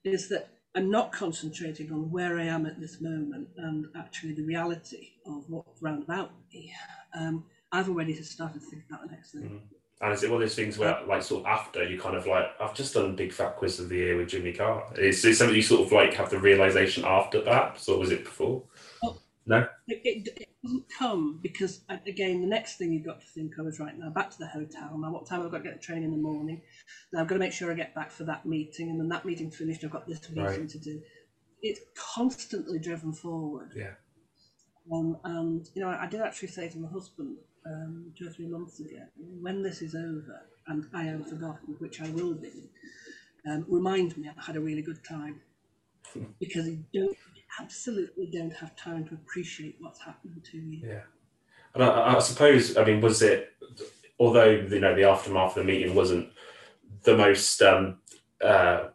[0.05, 4.45] is that I'm not concentrating on where I am at this moment and actually the
[4.45, 6.73] reality of what's round about me.
[7.19, 9.43] Um, I've already started to think about the next thing.
[9.43, 9.57] Mm-hmm.
[10.01, 12.27] And is it one of those things where, like, sort of after you kind of
[12.27, 14.93] like, I've just done Big Fat Quiz of the Year with Jimmy Carr.
[14.99, 18.25] Is it something you sort of like have the realization after that, or was it
[18.25, 18.63] before?
[19.03, 23.27] Well, no, it, it, it, doesn't come because again, the next thing you've got to
[23.29, 24.99] think of is right now back to the hotel.
[24.99, 26.61] Now, what time I've got to get the train in the morning?
[27.13, 29.25] Now I've got to make sure I get back for that meeting, and then that
[29.25, 29.85] meeting's finished.
[29.85, 30.69] I've got this meeting right.
[30.69, 31.01] to do.
[31.63, 33.71] It's constantly driven forward.
[33.75, 33.93] Yeah.
[34.93, 38.47] Um, and you know, I did actually say to my husband, um, two or three
[38.47, 39.03] months ago,
[39.41, 42.71] when this is over and I am forgotten, which I will be,
[43.49, 45.41] um, remind me I've had a really good time.
[46.41, 47.17] Because you don't,
[47.61, 50.89] absolutely don't have time to appreciate what's happened to you.
[50.89, 51.03] Yeah.
[51.75, 53.51] And I, I suppose, I mean, was it,
[54.19, 56.31] although, you know, the aftermath of the meeting wasn't
[57.03, 57.99] the most, um,
[58.43, 58.89] uh,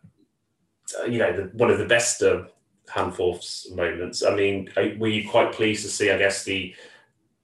[1.08, 2.44] you know, the, one of the best uh,
[2.90, 4.24] Handforth's moments.
[4.24, 6.74] I mean, were you quite pleased to see, I guess, the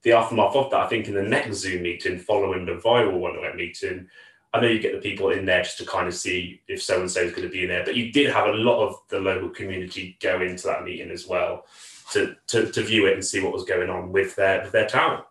[0.07, 3.35] the aftermath of that, I think in the next Zoom meeting following the viral one
[3.41, 4.07] that meeting,
[4.53, 7.01] I know you get the people in there just to kind of see if so
[7.01, 8.95] and so is going to be in there, but you did have a lot of
[9.09, 11.65] the local community go into that meeting as well
[12.13, 14.87] to, to, to view it and see what was going on with their with their
[14.87, 15.23] town.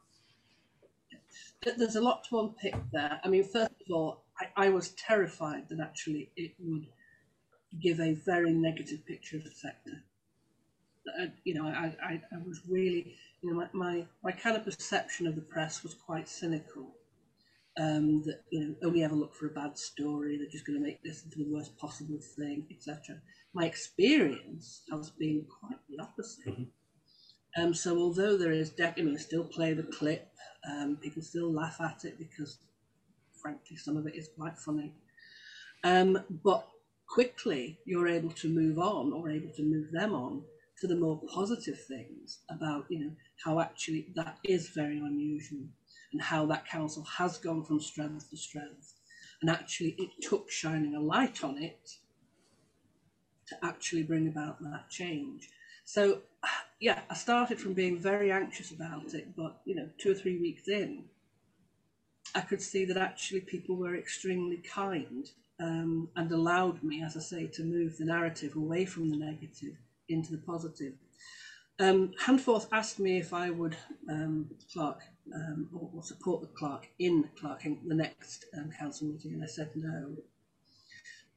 [1.62, 3.18] There's a lot to unpick there.
[3.24, 6.86] I mean, first of all, I, I was terrified that actually it would
[7.80, 10.04] give a very negative picture of the sector.
[11.18, 14.64] Uh, you know, I, I, I was really you know, my, my, my kind of
[14.64, 16.94] perception of the press was quite cynical.
[17.78, 20.38] Um, that you know only ever look for a bad story.
[20.38, 23.20] They're just going to make this into the worst possible thing, etc.
[23.52, 26.46] My experience has been quite the opposite.
[26.46, 27.62] Mm-hmm.
[27.62, 30.26] Um, so although there is definitely still play the clip,
[30.70, 32.58] um, people still laugh at it because,
[33.42, 34.94] frankly, some of it is quite funny.
[35.84, 36.66] Um, but
[37.06, 40.42] quickly you're able to move on or able to move them on
[40.80, 43.12] to the more positive things about you know
[43.44, 45.66] how actually that is very unusual
[46.12, 48.94] and how that council has gone from strength to strength.
[49.40, 51.96] And actually it took shining a light on it
[53.48, 55.48] to actually bring about that change.
[55.84, 56.20] So
[56.80, 60.36] yeah i started from being very anxious about it but you know two or three
[60.38, 61.04] weeks in
[62.34, 67.20] i could see that actually people were extremely kind um, and allowed me as i
[67.20, 69.74] say to move the narrative away from the negative
[70.08, 70.94] into the positive.
[71.78, 73.76] Um, Handforth asked me if I would
[74.08, 75.00] um, clerk
[75.34, 79.46] um, or, or, support the clerk in clerking the next um, council meeting, and I
[79.46, 80.16] said no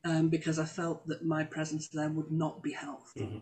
[0.06, 3.24] um, because I felt that my presence there would not be helpful.
[3.24, 3.38] Mm-hmm.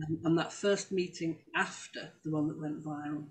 [0.00, 3.24] And, and, that first meeting after the one that went viral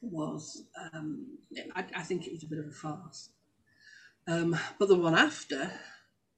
[0.00, 1.38] was, um,
[1.74, 3.30] I, I, think it was a bit of a farce.
[4.26, 5.72] but the one after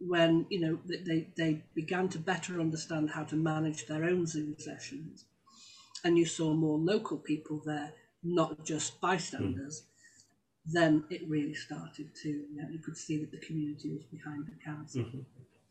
[0.07, 4.57] when you know they, they began to better understand how to manage their own Zoom
[4.59, 5.25] sessions,
[6.05, 7.93] and you saw more local people there
[8.25, 10.73] not just bystanders, mm.
[10.73, 14.47] then it really started to, you, know, you could see that the community was behind
[14.47, 15.03] the council.
[15.03, 15.19] Mm-hmm.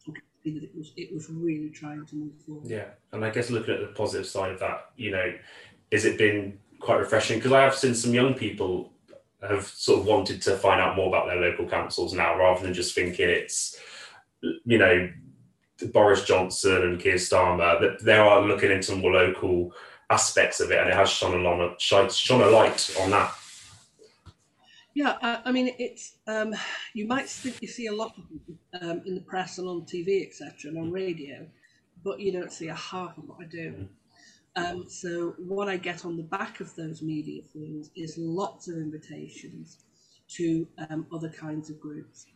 [0.05, 2.69] You could see that it was, it was really trying to move forward.
[2.69, 5.33] Yeah, and I guess looking at the positive side of that, you know,
[5.91, 7.39] has it been quite refreshing?
[7.39, 8.91] Because I have seen some young people
[9.41, 12.73] have sort of wanted to find out more about their local councils now rather than
[12.73, 13.77] just thinking it's,
[14.65, 15.09] you know,
[15.91, 19.73] Boris Johnson and Keir Starmer, that they are looking into more local
[20.09, 23.33] aspects of it, and it has shone a, long, shone, shone a light on that.
[24.93, 26.53] Yeah, I, I mean, it's um,
[26.93, 29.81] you might think you see a lot of them um, in the press and on
[29.81, 31.47] TV, etc., and on radio,
[32.03, 33.73] but you don't see a half of what I do.
[33.73, 33.87] Mm.
[34.55, 38.75] Um, so what I get on the back of those media things is lots of
[38.75, 39.79] invitations
[40.29, 42.27] to um, other kinds of groups.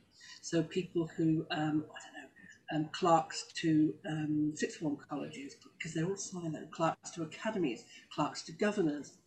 [0.48, 5.94] So people who um, I don't know, um, clerks to um, sixth form colleges because
[5.94, 7.84] they're all silent, clerks to academies,
[8.16, 9.18] clerks to governors.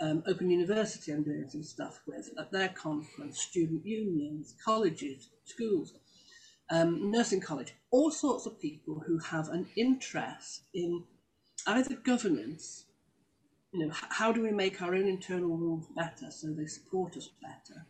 [0.00, 5.94] Um, Open University, I'm doing some stuff with at their conference, student unions, colleges, schools,
[6.70, 11.02] um, nursing college, all sorts of people who have an interest in
[11.66, 12.84] either governance,
[13.72, 17.30] you know, how do we make our own internal rules better so they support us
[17.42, 17.84] better,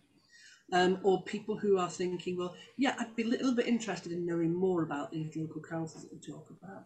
[0.72, 4.26] um, or people who are thinking, well, yeah, I'd be a little bit interested in
[4.26, 6.84] knowing more about these local councils that we talk about.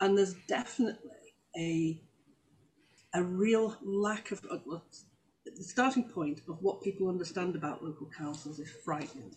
[0.00, 1.10] And there's definitely
[1.56, 2.00] a
[3.12, 4.58] a real lack of uh,
[5.44, 9.34] the starting point of what people understand about local councils is frightening.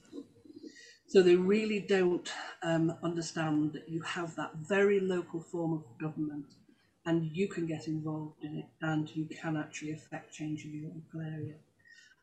[1.07, 6.45] So they really don't um, understand that you have that very local form of government
[7.05, 10.91] and you can get involved in it and you can actually affect change in your
[10.91, 11.55] local area.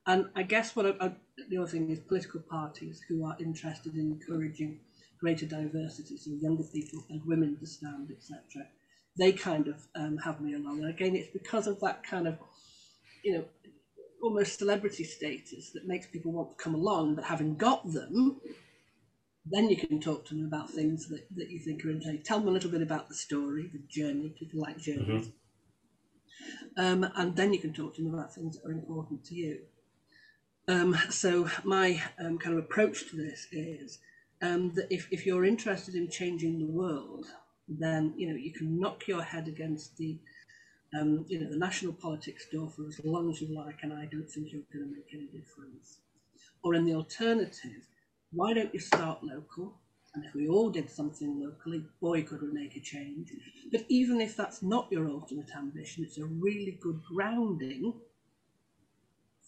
[0.06, 1.12] And I guess what I, I,
[1.48, 4.80] the other thing is political parties who are interested in encouraging
[5.20, 8.66] greater diversity, so younger people and women to stand, etc.
[9.18, 12.38] They kind of um, have me along, and again, it's because of that kind of,
[13.22, 13.44] you know,
[14.22, 17.14] almost celebrity status that makes people want to come along.
[17.14, 18.40] But having got them,
[19.44, 22.22] then you can talk to them about things that, that you think are interesting.
[22.22, 24.34] Tell them a little bit about the story, the journey.
[24.38, 25.28] People like journeys.
[25.28, 26.84] Mm-hmm.
[26.84, 29.60] Um, and then you can talk to them about things that are important to you.
[30.70, 33.98] Um, so my um, kind of approach to this is
[34.40, 37.26] um, that if, if you're interested in changing the world,
[37.66, 40.16] then you know you can knock your head against the
[40.96, 44.06] um, you know the national politics door for as long as you like, and I
[44.12, 45.98] don't think you're going to make any difference.
[46.62, 47.82] Or in the alternative,
[48.30, 49.74] why don't you start local?
[50.14, 53.32] And if we all did something locally, boy, could we make a change.
[53.72, 57.94] But even if that's not your ultimate ambition, it's a really good grounding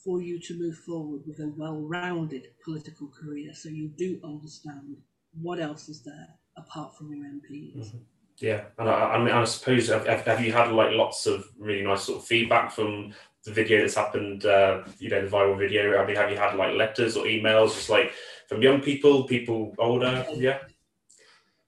[0.05, 4.97] for you to move forward with a well-rounded political career so you do understand
[5.41, 7.77] what else is there apart from your MPs.
[7.77, 7.99] Mm-hmm.
[8.39, 11.83] Yeah, and I, I, mean, I suppose have, have, you had like lots of really
[11.83, 13.13] nice sort of feedback from
[13.45, 14.45] the video that's happened?
[14.45, 15.99] Uh, you know, the viral video.
[15.99, 18.13] I mean, have you had like letters or emails, just like
[18.49, 20.27] from young people, people older?
[20.35, 20.59] Yeah,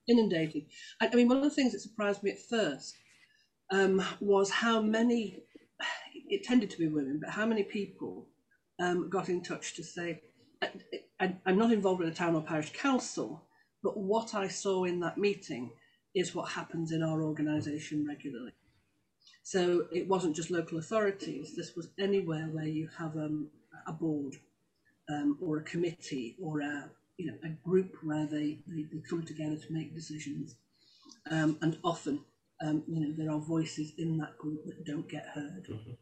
[0.09, 0.67] inundated.
[1.01, 2.97] I, I mean, one of the things that surprised me at first
[3.71, 5.43] um, was how many
[6.35, 8.27] it tended to be women, but how many people
[8.81, 10.21] um, got in touch to say,
[11.21, 13.45] I, am not involved with a town or parish council,
[13.83, 15.71] but what I saw in that meeting
[16.15, 18.53] is what happens in our organisation regularly.
[19.43, 23.49] So it wasn't just local authorities, this was anywhere where you have um,
[23.87, 24.35] a board
[25.09, 29.23] um, or a committee or a, you know, a group where they, they, they come
[29.23, 30.57] together to make decisions.
[31.31, 32.25] Um, and often,
[32.65, 35.67] um, you know, there are voices in that group that don't get heard.
[35.71, 35.93] Mm-hmm.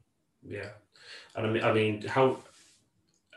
[0.46, 0.70] Yeah,
[1.37, 2.38] and I mean, I mean, how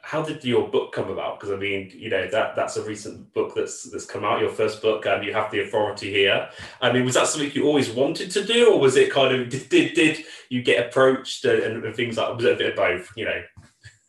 [0.05, 1.39] how did your book come about?
[1.39, 4.51] Because I mean, you know, that that's a recent book that's that's come out, your
[4.51, 6.47] first book, and you have the authority here.
[6.79, 9.49] I mean, was that something you always wanted to do, or was it kind of
[9.49, 12.75] did did, did you get approached and, and things like was it a bit of
[12.75, 13.11] both?
[13.17, 13.41] You know.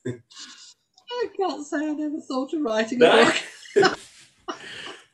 [0.07, 3.25] I can't say I never thought of writing a no.
[3.25, 3.99] book.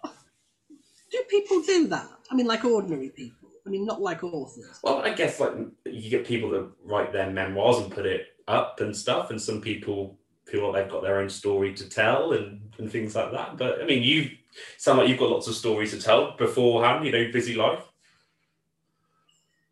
[1.13, 2.09] do people do that?
[2.29, 3.42] I mean, like ordinary people.
[3.67, 4.81] I mean, not like authors.
[4.83, 5.53] Well, I guess like
[5.85, 9.61] you get people that write their memoirs and put it up and stuff, and some
[9.61, 13.57] people feel like they've got their own story to tell and, and things like that.
[13.57, 14.31] But I mean, you
[14.79, 17.07] sound like you've got lots of stories to tell beforehand.
[17.07, 17.85] You know, busy life.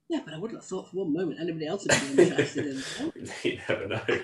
[0.09, 2.83] Yeah, but I wouldn't have thought for one moment anybody else would be interested in.
[3.43, 4.03] you never know.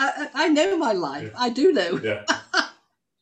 [0.00, 1.32] I, I, know my life.
[1.36, 2.00] I do know.
[2.02, 2.24] Yeah.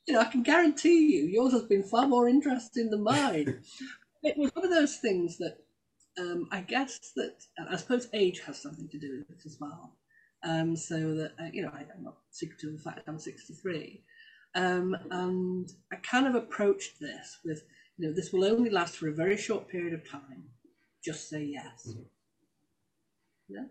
[0.07, 3.63] you know, I can guarantee you, yours has been far more interesting than mine
[4.23, 5.59] it was one of those things that
[6.19, 7.37] um, I guess that
[7.71, 9.97] I suppose age has something to do with it as well.
[10.45, 14.03] Um, so that uh, you know, I, am not secret to the fact I'm 63,
[14.55, 17.63] um, and I kind of approached this with,
[17.99, 20.45] you know, this will only last for a very short period of time.
[21.05, 21.89] Just say yes.
[21.89, 22.03] Mm-hmm.
[23.49, 23.65] Yeah.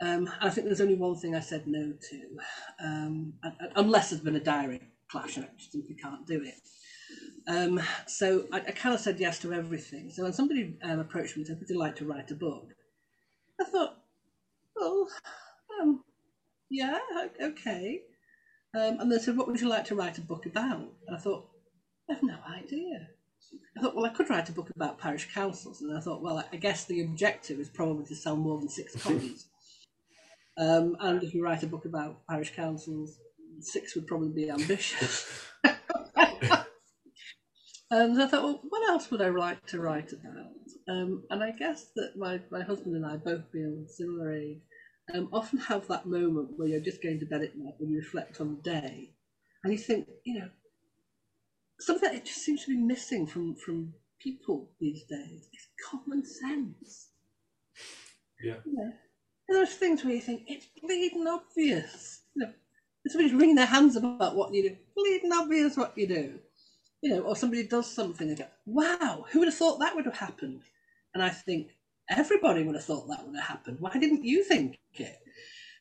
[0.00, 3.34] Um, I think there's only one thing I said no to, um,
[3.76, 6.54] unless there's been a direct clash and I just simply can't do it.
[7.48, 10.10] Um, so I, I, kind of said yes to everything.
[10.10, 12.68] So when somebody um, approached me and said, Would you like to write a book?
[13.60, 13.96] I thought,
[14.76, 15.08] Well,
[15.80, 16.04] um,
[16.70, 16.98] yeah,
[17.42, 18.02] okay.
[18.74, 20.92] Um, and they said, What would you like to write a book about?
[21.06, 21.48] And I thought,
[22.08, 23.08] I have no idea.
[23.76, 25.80] I thought, well, I could write a book about parish councils.
[25.80, 28.96] And I thought, well, I guess the objective is probably to sell more than six
[29.02, 29.46] copies.
[30.58, 33.18] um, and if you write a book about parish councils,
[33.60, 35.46] six would probably be ambitious.
[37.92, 40.52] and I thought, well, what else would I like to write about?
[40.88, 44.60] Um, and I guess that my, my husband and I, both being similar age,
[45.14, 47.98] um, often have that moment where you're just going to bed at night when you
[47.98, 49.10] reflect on the day
[49.62, 50.48] and you think, you know,
[51.80, 57.08] something that just seems to be missing from, from people these days is common sense.
[58.42, 58.56] Yeah.
[58.64, 58.92] You know,
[59.50, 62.22] those things where you think it's bleeding obvious.
[62.34, 62.52] You know,
[63.08, 66.38] somebody's wringing their hands about what you do, bleeding obvious what you do.
[67.02, 70.04] You know, or somebody does something and go, wow, who would have thought that would
[70.06, 70.62] have happened?
[71.14, 71.72] And I think
[72.08, 73.78] everybody would have thought that would have happened.
[73.80, 75.18] Why didn't you think it?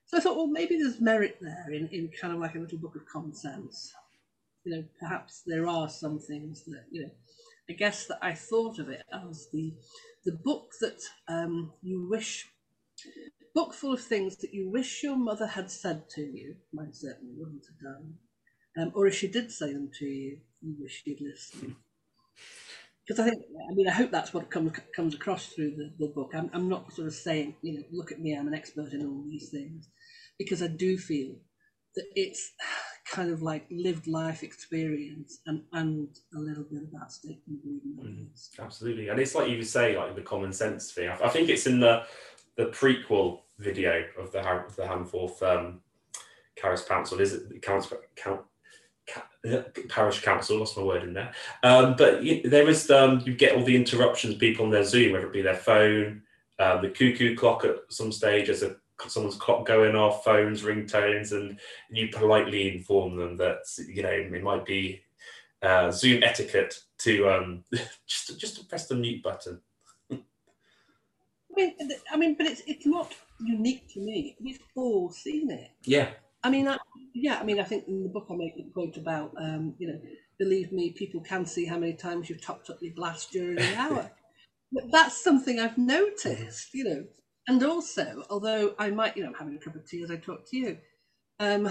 [0.07, 2.79] So I thought, well, maybe there's merit there in, in kind of like a little
[2.79, 3.93] book of common sense.
[4.63, 7.11] You know, perhaps there are some things that, you know,
[7.69, 9.73] I guess that I thought of it as the
[10.25, 12.47] the book that um, you wish
[13.55, 17.33] book full of things that you wish your mother had said to you, mine certainly
[17.37, 18.15] wouldn't have done,
[18.77, 21.75] um, or if she did say them to you, you wish you'd listened.
[23.05, 26.13] Because I think, I mean, I hope that's what comes comes across through the, the
[26.13, 26.31] book.
[26.33, 29.05] I'm, I'm not sort of saying, you know, look at me, I'm an expert in
[29.05, 29.89] all these things,
[30.37, 31.35] because I do feel
[31.95, 32.53] that it's
[33.11, 37.59] kind of like lived life experience and, and a little bit about statement
[37.99, 38.27] mm,
[38.59, 41.67] absolutely and it's like you say like the common sense thing I, I think it's
[41.67, 42.03] in the
[42.55, 45.81] the prequel video of the of the Handforth um,
[46.59, 47.19] Parish Council.
[47.19, 48.41] Is it Council, Count,
[49.89, 50.59] Parish Council?
[50.59, 51.33] Lost my word in there.
[51.63, 55.27] Um, but there is um, you get all the interruptions people on their Zoom, whether
[55.27, 56.21] it be their phone,
[56.59, 58.75] um, the cuckoo clock at some stage as a
[59.07, 64.43] someone's clock going off, phones, ringtones, and you politely inform them that you know it
[64.43, 65.01] might be
[65.63, 67.63] uh, Zoom etiquette to um,
[68.05, 69.59] just just to press the mute button
[71.51, 71.75] I mean,
[72.11, 74.35] I mean, but it's it's not unique to me.
[74.41, 75.71] We've all seen it.
[75.83, 76.09] Yeah.
[76.43, 76.77] I mean, I,
[77.13, 77.39] yeah.
[77.39, 79.99] I mean, I think in the book I make the point about, um, you know,
[80.39, 83.75] believe me, people can see how many times you've topped up your glass during the
[83.77, 84.11] hour.
[84.71, 87.05] but that's something I've noticed, you know.
[87.47, 90.17] And also, although I might, you know, I'm having a cup of tea as I
[90.17, 90.77] talk to you,
[91.39, 91.67] um,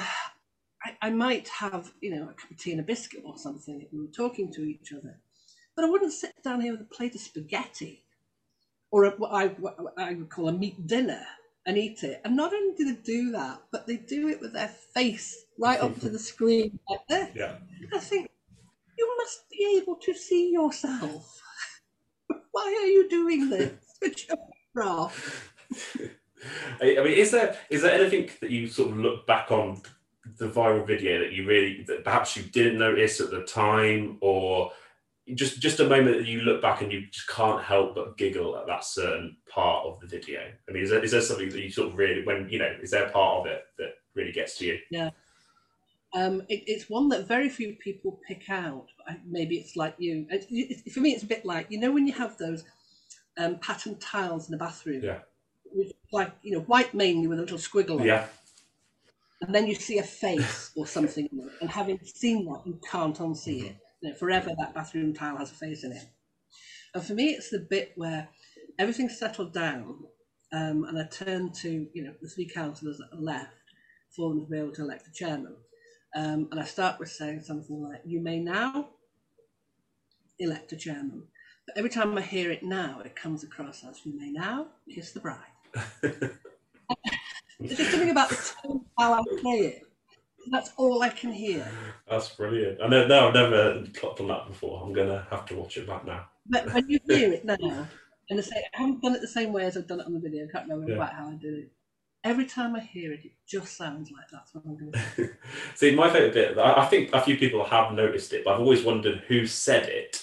[0.85, 3.81] I, I might have, you know, a cup of tea and a biscuit or something
[3.81, 5.21] if we were talking to each other.
[5.75, 8.05] But I wouldn't sit down here with a plate of spaghetti
[8.91, 11.25] or a, what, I, what I would call a meat dinner
[11.67, 12.21] and eat it.
[12.25, 15.81] And not only do they do that, but they do it with their face right
[15.81, 17.29] up to the screen like this.
[17.35, 17.57] Yeah.
[17.93, 18.31] I think
[18.99, 21.41] you must be able to see yourself.
[22.53, 23.73] Why are you doing this?
[23.99, 24.29] Switch
[24.83, 25.55] off.
[26.81, 29.83] I mean, is there is there anything that you sort of look back on
[30.39, 34.73] the viral video that you really that perhaps you didn't notice at the time, or
[35.35, 38.57] just just a moment that you look back and you just can't help but giggle
[38.57, 40.41] at that certain part of the video.
[40.69, 42.75] I mean, is there, is there something that you sort of really, when you know,
[42.83, 44.79] is there a part of it that really gets to you?
[44.91, 45.11] Yeah.
[46.13, 48.87] Um, it, it's one that very few people pick out.
[49.25, 50.27] Maybe it's like you.
[50.31, 52.65] It, it, for me, it's a bit like you know when you have those
[53.39, 55.03] um, pattern tiles in the bathroom.
[55.03, 55.19] Yeah.
[55.73, 58.05] With like you know white mainly with a little squiggle.
[58.05, 58.27] Yeah.
[59.43, 61.29] And then you see a face or something,
[61.61, 65.51] and having seen that, you can't unsee it you know, forever that bathroom tile has
[65.51, 66.05] a face in it.
[66.95, 68.29] And for me, it's the bit where
[68.79, 70.05] everything's settled down,
[70.53, 73.53] um, and I turn to you know the three councillors that are left
[74.15, 75.57] for them to be able to elect a chairman.
[76.17, 78.91] Um, and I start with saying something like, "You may now
[80.39, 81.29] elect a chairman."
[81.67, 85.13] But every time I hear it now, it comes across as, "You may now kiss
[85.13, 85.39] the bride."
[87.61, 89.90] There's something about the tone how I say it
[90.51, 91.67] that's all I can hear.
[92.09, 92.81] That's brilliant.
[92.83, 93.07] I know.
[93.07, 94.83] No, I've never clocked on that before.
[94.85, 96.27] I'm gonna have to watch it back now.
[96.47, 97.57] But when you hear it now,
[98.29, 100.15] and I say I haven't done it the same way as I've done it on
[100.15, 100.47] the video.
[100.47, 100.97] I can't remember yeah.
[100.97, 101.73] quite how I did it.
[102.23, 105.31] Every time I hear it, it just sounds like that's what I'm going to
[105.75, 108.85] See, my favourite bit, I think a few people have noticed it, but I've always
[108.85, 110.23] wondered who said it,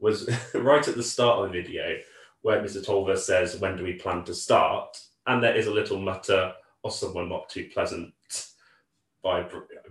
[0.00, 1.98] was right at the start of the video
[2.42, 2.84] where Mr.
[2.84, 4.98] Tolver says, When do we plan to start?
[5.26, 6.52] And there is a little mutter,
[6.82, 8.12] or someone not too pleasant
[9.26, 9.44] by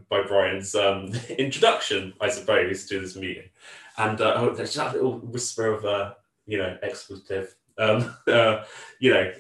[0.09, 3.49] by Brian's um, introduction, I suppose, to this meeting.
[3.97, 6.13] And uh, oh, there's that little whisper of uh,
[6.45, 8.63] you know expletive um, uh,
[8.99, 9.31] you know,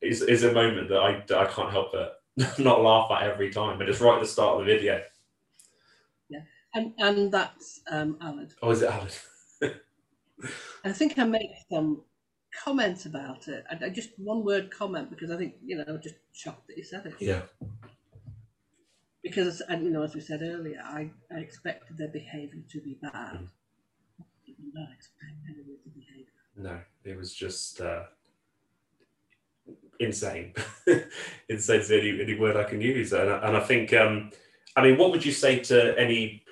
[0.00, 2.22] is, is a moment that I, I can't help but
[2.58, 3.78] not laugh at every time.
[3.78, 5.02] But it's right at the start of the video.
[6.28, 6.40] Yeah,
[6.74, 8.50] and and that's um, Alan.
[8.62, 9.08] Oh, is it Alan?
[10.84, 12.02] I think I make some
[12.64, 13.64] comment about it.
[13.70, 16.84] I, I just one word comment because I think you know just shocked that you
[16.84, 17.14] said it.
[17.20, 17.42] Yeah.
[19.24, 22.98] Because and you know as we said earlier, I, I expected their behaviour to be
[23.02, 23.12] bad.
[23.12, 23.48] Mm.
[24.20, 24.24] I
[24.74, 25.32] not expect.
[26.56, 28.04] No, it was just uh,
[29.98, 30.52] insane.
[31.48, 34.30] insane is the only, only word I can use, and, I- and I think, um,
[34.76, 36.42] I mean, what would you say to any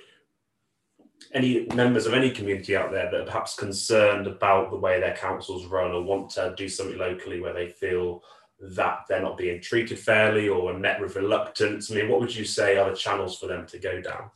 [1.34, 5.16] any members of any community out there that are perhaps concerned about the way their
[5.16, 8.22] councils run or want to do something locally where they feel
[8.62, 11.90] that they're not being treated fairly or met with reluctance?
[11.90, 14.30] I mean, what would you say are the channels for them to go down?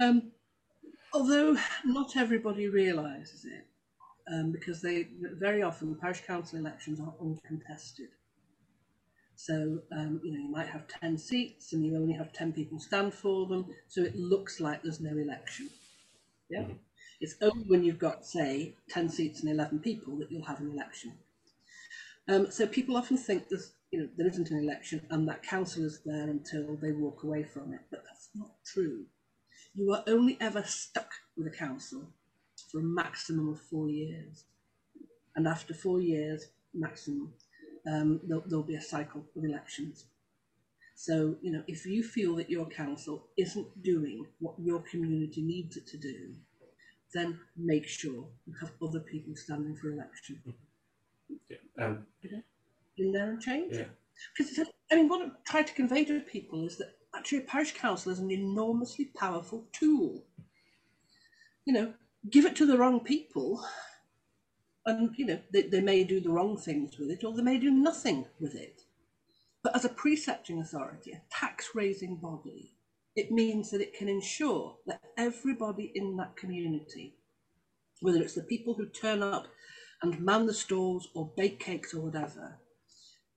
[0.00, 0.32] Um,
[1.12, 3.66] although not everybody realises it,
[4.32, 8.08] um, because they very often the parish council elections are uncontested.
[9.36, 12.78] So um, you know you might have ten seats and you only have ten people
[12.78, 15.68] stand for them, so it looks like there's no election.
[16.48, 16.78] Yeah, Mhm.
[17.20, 20.70] it's only when you've got say ten seats and eleven people that you'll have an
[20.70, 21.12] election.
[22.28, 25.84] Um, so people often think there's you know there isn't an election and that council
[25.84, 29.06] is there until they walk away from it, but that's not true
[29.76, 32.08] you are only ever stuck with a council
[32.70, 34.44] for a maximum of four years.
[35.36, 37.34] And after four years, maximum,
[37.86, 40.06] um, there'll, there'll be a cycle of elections.
[40.94, 45.76] So, you know, if you feel that your council isn't doing what your community needs
[45.76, 46.34] it to do,
[47.12, 50.40] then make sure you have other people standing for election
[51.78, 52.06] Um,
[52.98, 53.80] in there and change Yeah.
[53.82, 53.90] it.
[54.36, 57.74] Because, I mean, what I try to convey to people is that actually a parish
[57.74, 60.24] council is an enormously powerful tool.
[61.66, 61.94] You know,
[62.30, 63.62] give it to the wrong people,
[64.86, 67.58] and, you know, they, they may do the wrong things with it, or they may
[67.58, 68.82] do nothing with it.
[69.62, 72.72] But as a precepting authority, a tax raising body,
[73.16, 77.16] it means that it can ensure that everybody in that community,
[78.00, 79.48] whether it's the people who turn up
[80.02, 82.58] and man the stalls or bake cakes or whatever,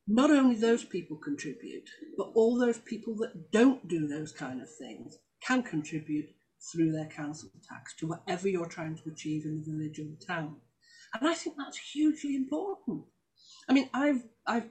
[0.08, 4.68] not only those people contribute, but all those people that don't do those kind of
[4.76, 6.30] things can contribute
[6.72, 10.26] through their council tax to whatever you're trying to achieve in the village or the
[10.26, 10.56] town.
[11.14, 13.04] And I think that's hugely important.
[13.70, 14.70] I mean, I've I've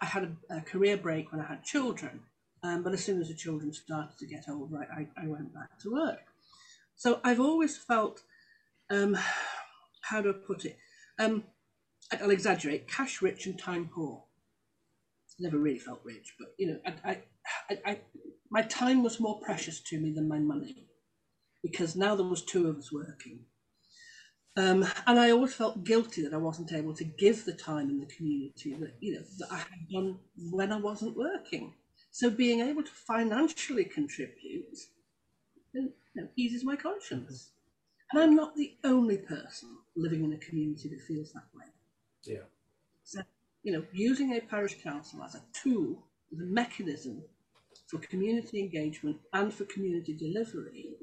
[0.00, 2.20] I had a, a career break when I had children,
[2.62, 5.52] um, but as soon as the children started to get older, I, I, I went
[5.52, 6.22] back to work.
[6.94, 8.22] So I've always felt,
[8.88, 9.18] um,
[10.00, 10.78] how do I put it?
[11.18, 11.44] Um,
[12.12, 14.24] I'll exaggerate: cash rich and time poor
[15.38, 17.18] never really felt rich, but you know, I,
[17.70, 17.98] I, I,
[18.50, 20.88] my time was more precious to me than my money
[21.62, 23.40] because now there was two of us working.
[24.56, 28.00] Um, and I always felt guilty that I wasn't able to give the time in
[28.00, 30.18] the community that you know that I had done
[30.50, 31.74] when I wasn't working.
[32.10, 34.78] So being able to financially contribute
[35.74, 37.50] you know, eases my conscience.
[38.12, 41.66] And I'm not the only person living in a community that feels that way
[42.26, 42.42] yeah.
[43.04, 43.20] So,
[43.62, 47.22] you know, using a parish council as a tool, as a mechanism
[47.88, 50.96] for community engagement and for community delivery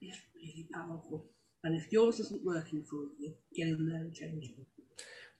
[0.00, 1.24] is really powerful.
[1.64, 4.77] And if yours isn't working for you, get in there and change it.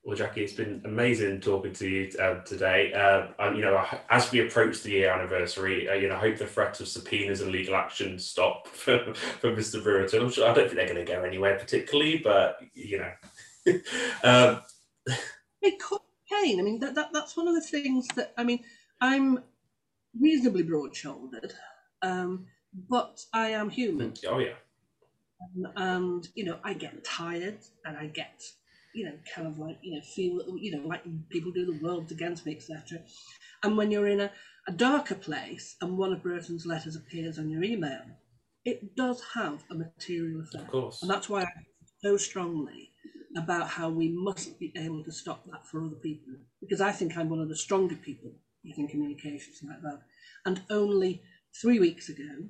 [0.09, 2.95] Well, Jackie, it's been amazing talking to you uh, today.
[2.95, 6.39] Uh, and you know, as we approach the year anniversary, uh, you know, I hope
[6.39, 9.83] the threat of subpoenas and legal action stop for, for Mr.
[9.83, 10.23] Brewerton.
[10.23, 13.13] I'm sure, I don't think they're going to go anywhere particularly, but you know,
[14.25, 14.63] um,
[15.61, 16.01] They could
[16.33, 16.59] pain.
[16.59, 18.65] I mean, that, that that's one of the things that I mean.
[19.03, 19.45] I'm
[20.19, 21.53] reasonably broad-shouldered,
[22.01, 22.47] um,
[22.89, 24.15] but I am human.
[24.27, 24.55] oh yeah,
[25.77, 28.43] and you know i get tired and i get
[28.99, 32.13] you know kind of like you know feel you know like people do the world's
[32.13, 32.99] against me etc
[33.63, 34.31] and when you're in a,
[34.67, 38.03] a darker place and one of Brewerton's letters appears on your email
[38.65, 40.65] it does have a material effect.
[40.65, 41.03] Of course.
[41.03, 42.91] and that's why i feel so strongly
[43.37, 46.35] about how we must be able to stop that for other people.
[46.61, 48.33] Because i think i'm one of the stronger people
[48.65, 50.01] in communications like that.
[50.45, 51.23] And only
[51.61, 52.49] three weeks ago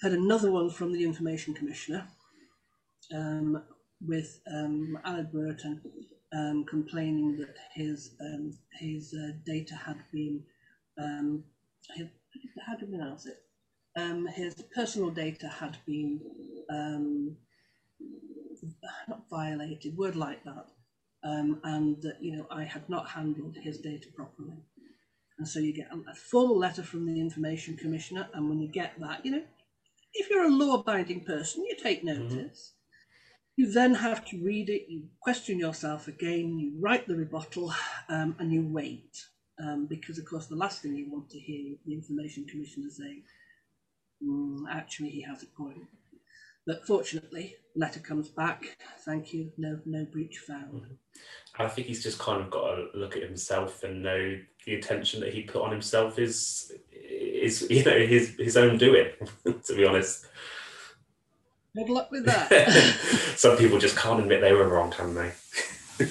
[0.00, 2.08] had another one from the Information Commissioner
[3.14, 3.62] um,
[4.06, 5.80] with um, Aled Brewerton
[6.32, 10.42] um, complaining that his um, his uh, data had been
[10.98, 11.44] um,
[11.94, 12.06] his,
[12.66, 13.42] how do we pronounce it?
[13.96, 16.20] Um, his personal data had been
[16.70, 17.36] um,
[19.08, 20.66] not violated, word like that,
[21.24, 24.56] um, and that you know I had not handled his data properly.
[25.38, 28.68] And so you get a, a formal letter from the Information Commissioner, and when you
[28.68, 29.42] get that, you know,
[30.14, 32.72] if you're a law-abiding person, you take notice.
[33.56, 37.72] You then have to read it, you question yourself again, you write the rebuttal,
[38.08, 39.26] um, and you wait.
[39.62, 43.22] Um, because, of course, the last thing you want to hear the Information Commissioner saying,
[44.24, 45.84] mm, actually, he has a point.
[46.66, 48.76] But fortunately, letter comes back.
[49.04, 49.52] Thank you.
[49.58, 50.82] No, no breach found.
[50.82, 51.62] Mm-hmm.
[51.62, 55.20] I think he's just kind of got to look at himself and know the attention
[55.20, 59.08] that he put on himself is is you know his his own doing.
[59.44, 60.26] to be honest.
[61.74, 62.50] Good luck with that.
[63.36, 65.32] Some people just can't admit they were wrong, can they?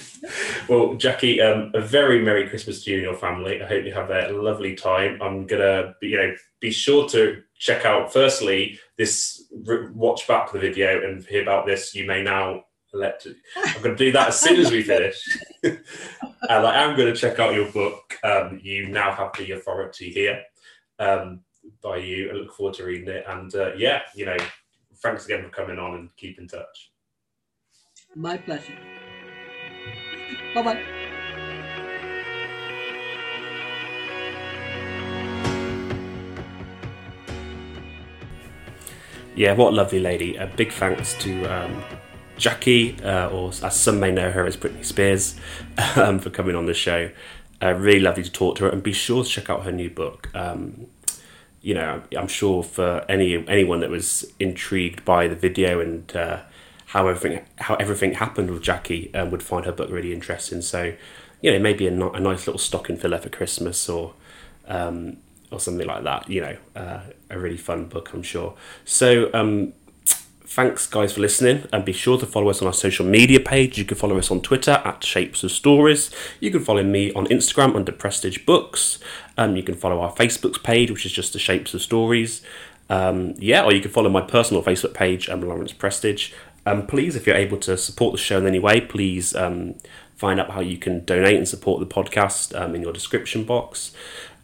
[0.67, 3.61] well, Jackie, um, a very Merry Christmas to you and your family.
[3.61, 5.21] I hope you have a lovely time.
[5.21, 10.59] I'm gonna, be, you know, be sure to check out firstly this watch back the
[10.59, 11.93] video and hear about this.
[11.93, 13.27] You may now elect.
[13.55, 15.21] I'm to do that as soon as we finish.
[15.63, 15.79] and
[16.49, 18.17] I am going to check out your book.
[18.23, 20.41] Um, you now have the authority here
[20.99, 21.41] um,
[21.83, 22.31] by you.
[22.31, 23.25] I look forward to reading it.
[23.27, 24.37] And uh, yeah, you know,
[25.01, 26.91] thanks again for coming on and keep in touch.
[28.15, 28.77] My pleasure.
[30.53, 30.83] Bye bye.
[39.33, 40.35] Yeah, what a lovely lady.
[40.35, 41.83] A big thanks to um,
[42.37, 45.35] Jackie, uh, or as some may know her as Britney Spears,
[45.95, 47.09] um, for coming on the show.
[47.63, 49.89] Uh, really lovely to talk to her, and be sure to check out her new
[49.89, 50.29] book.
[50.35, 50.87] Um,
[51.61, 56.41] you know, I'm sure for any anyone that was intrigued by the video and uh,
[56.87, 60.61] how everything how everything happened with Jackie um, would find her book really interesting.
[60.61, 60.93] So,
[61.41, 64.13] you know, maybe a, a nice little stocking filler for Christmas or
[64.67, 65.17] um,
[65.51, 66.29] or something like that.
[66.29, 68.55] You know, uh, a really fun book, I'm sure.
[68.83, 69.73] So, um,
[70.45, 73.77] thanks guys for listening and be sure to follow us on our social media page.
[73.77, 76.11] You can follow us on twitter at shapes of stories.
[76.39, 78.99] You can follow me on instagram under prestige books.
[79.37, 82.41] Um, you can follow our facebook page which is just the shapes of stories.
[82.89, 86.33] Um, yeah or you can follow my personal facebook page um, lawrence prestige.
[86.65, 89.75] Um, please if you're able to support the show in any way please um,
[90.15, 93.93] find out how you can donate and support the podcast um, in your description box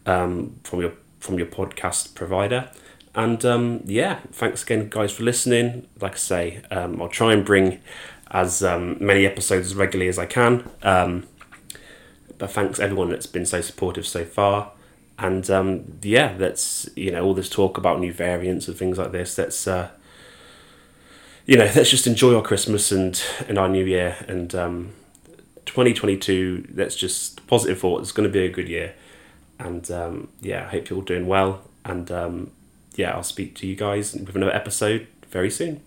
[0.06, 2.70] um, from your from your podcast provider
[3.14, 5.88] and um, yeah, thanks again, guys, for listening.
[6.00, 7.80] Like I say, um, I'll try and bring
[8.30, 10.68] as um, many episodes as regularly as I can.
[10.82, 11.26] Um,
[12.36, 14.72] but thanks everyone that's been so supportive so far.
[15.18, 19.10] And um, yeah, that's you know all this talk about new variants and things like
[19.10, 19.34] this.
[19.34, 19.90] That's uh,
[21.46, 24.50] you know let's just enjoy our Christmas and and our New Year and
[25.66, 26.64] 2022.
[26.68, 28.02] Um, let's just positive thought.
[28.02, 28.94] It's going to be a good year.
[29.58, 29.90] And
[30.40, 31.62] yeah, I hope you're all doing well.
[31.84, 32.12] And
[32.98, 35.80] yeah, I'll speak to you guys with another episode very soon.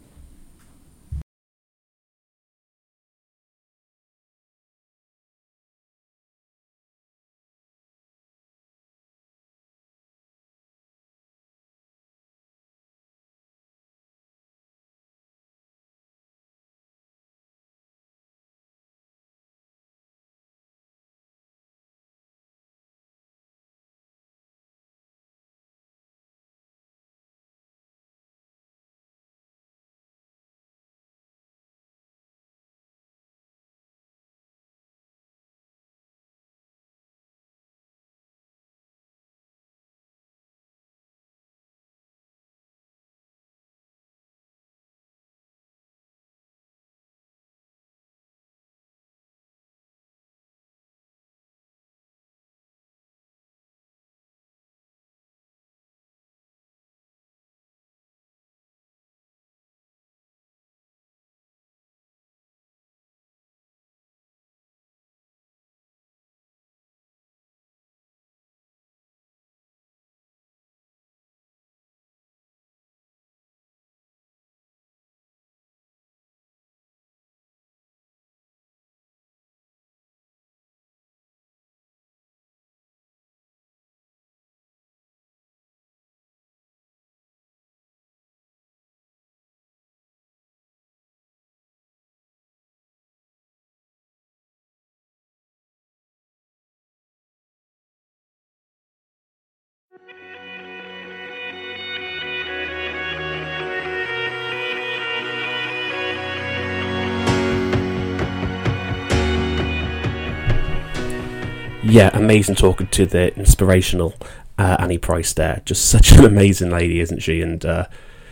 [111.92, 114.14] Yeah, amazing talking to the inspirational
[114.58, 115.62] uh, Annie Price there.
[115.66, 117.42] Just such an amazing lady, isn't she?
[117.42, 117.88] And uh,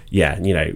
[0.10, 0.74] yeah, you know,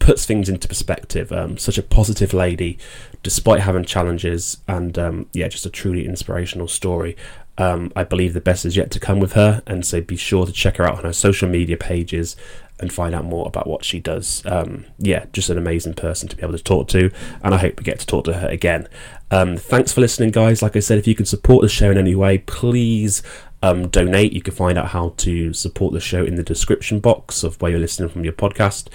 [0.00, 1.30] puts things into perspective.
[1.32, 2.78] Um, such a positive lady,
[3.22, 7.16] despite having challenges, and um, yeah, just a truly inspirational story.
[7.56, 10.46] Um, I believe the best is yet to come with her, and so be sure
[10.46, 12.34] to check her out on her social media pages
[12.80, 14.42] and find out more about what she does.
[14.46, 17.78] Um, yeah, just an amazing person to be able to talk to, and I hope
[17.78, 18.88] we get to talk to her again.
[19.30, 20.62] Um, thanks for listening, guys.
[20.62, 23.22] Like I said, if you can support the show in any way, please
[23.62, 24.32] um, donate.
[24.32, 27.70] You can find out how to support the show in the description box of where
[27.70, 28.88] you're listening from your podcast.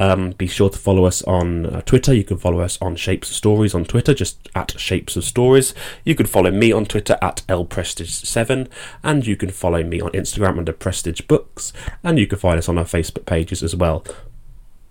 [0.00, 2.14] Um, be sure to follow us on uh, Twitter.
[2.14, 5.74] You can follow us on Shapes of Stories on Twitter, just at Shapes of Stories.
[6.04, 8.68] You can follow me on Twitter at lprestige7,
[9.02, 11.72] and you can follow me on Instagram under Prestige Books,
[12.04, 14.04] and you can find us on our Facebook pages as well.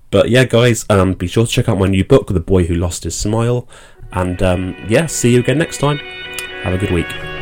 [0.10, 2.76] But yeah, guys, um, be sure to check out my new book, The Boy Who
[2.76, 3.68] Lost His Smile,
[4.12, 5.98] and um, yeah, see you again next time.
[6.64, 7.37] Have a good week.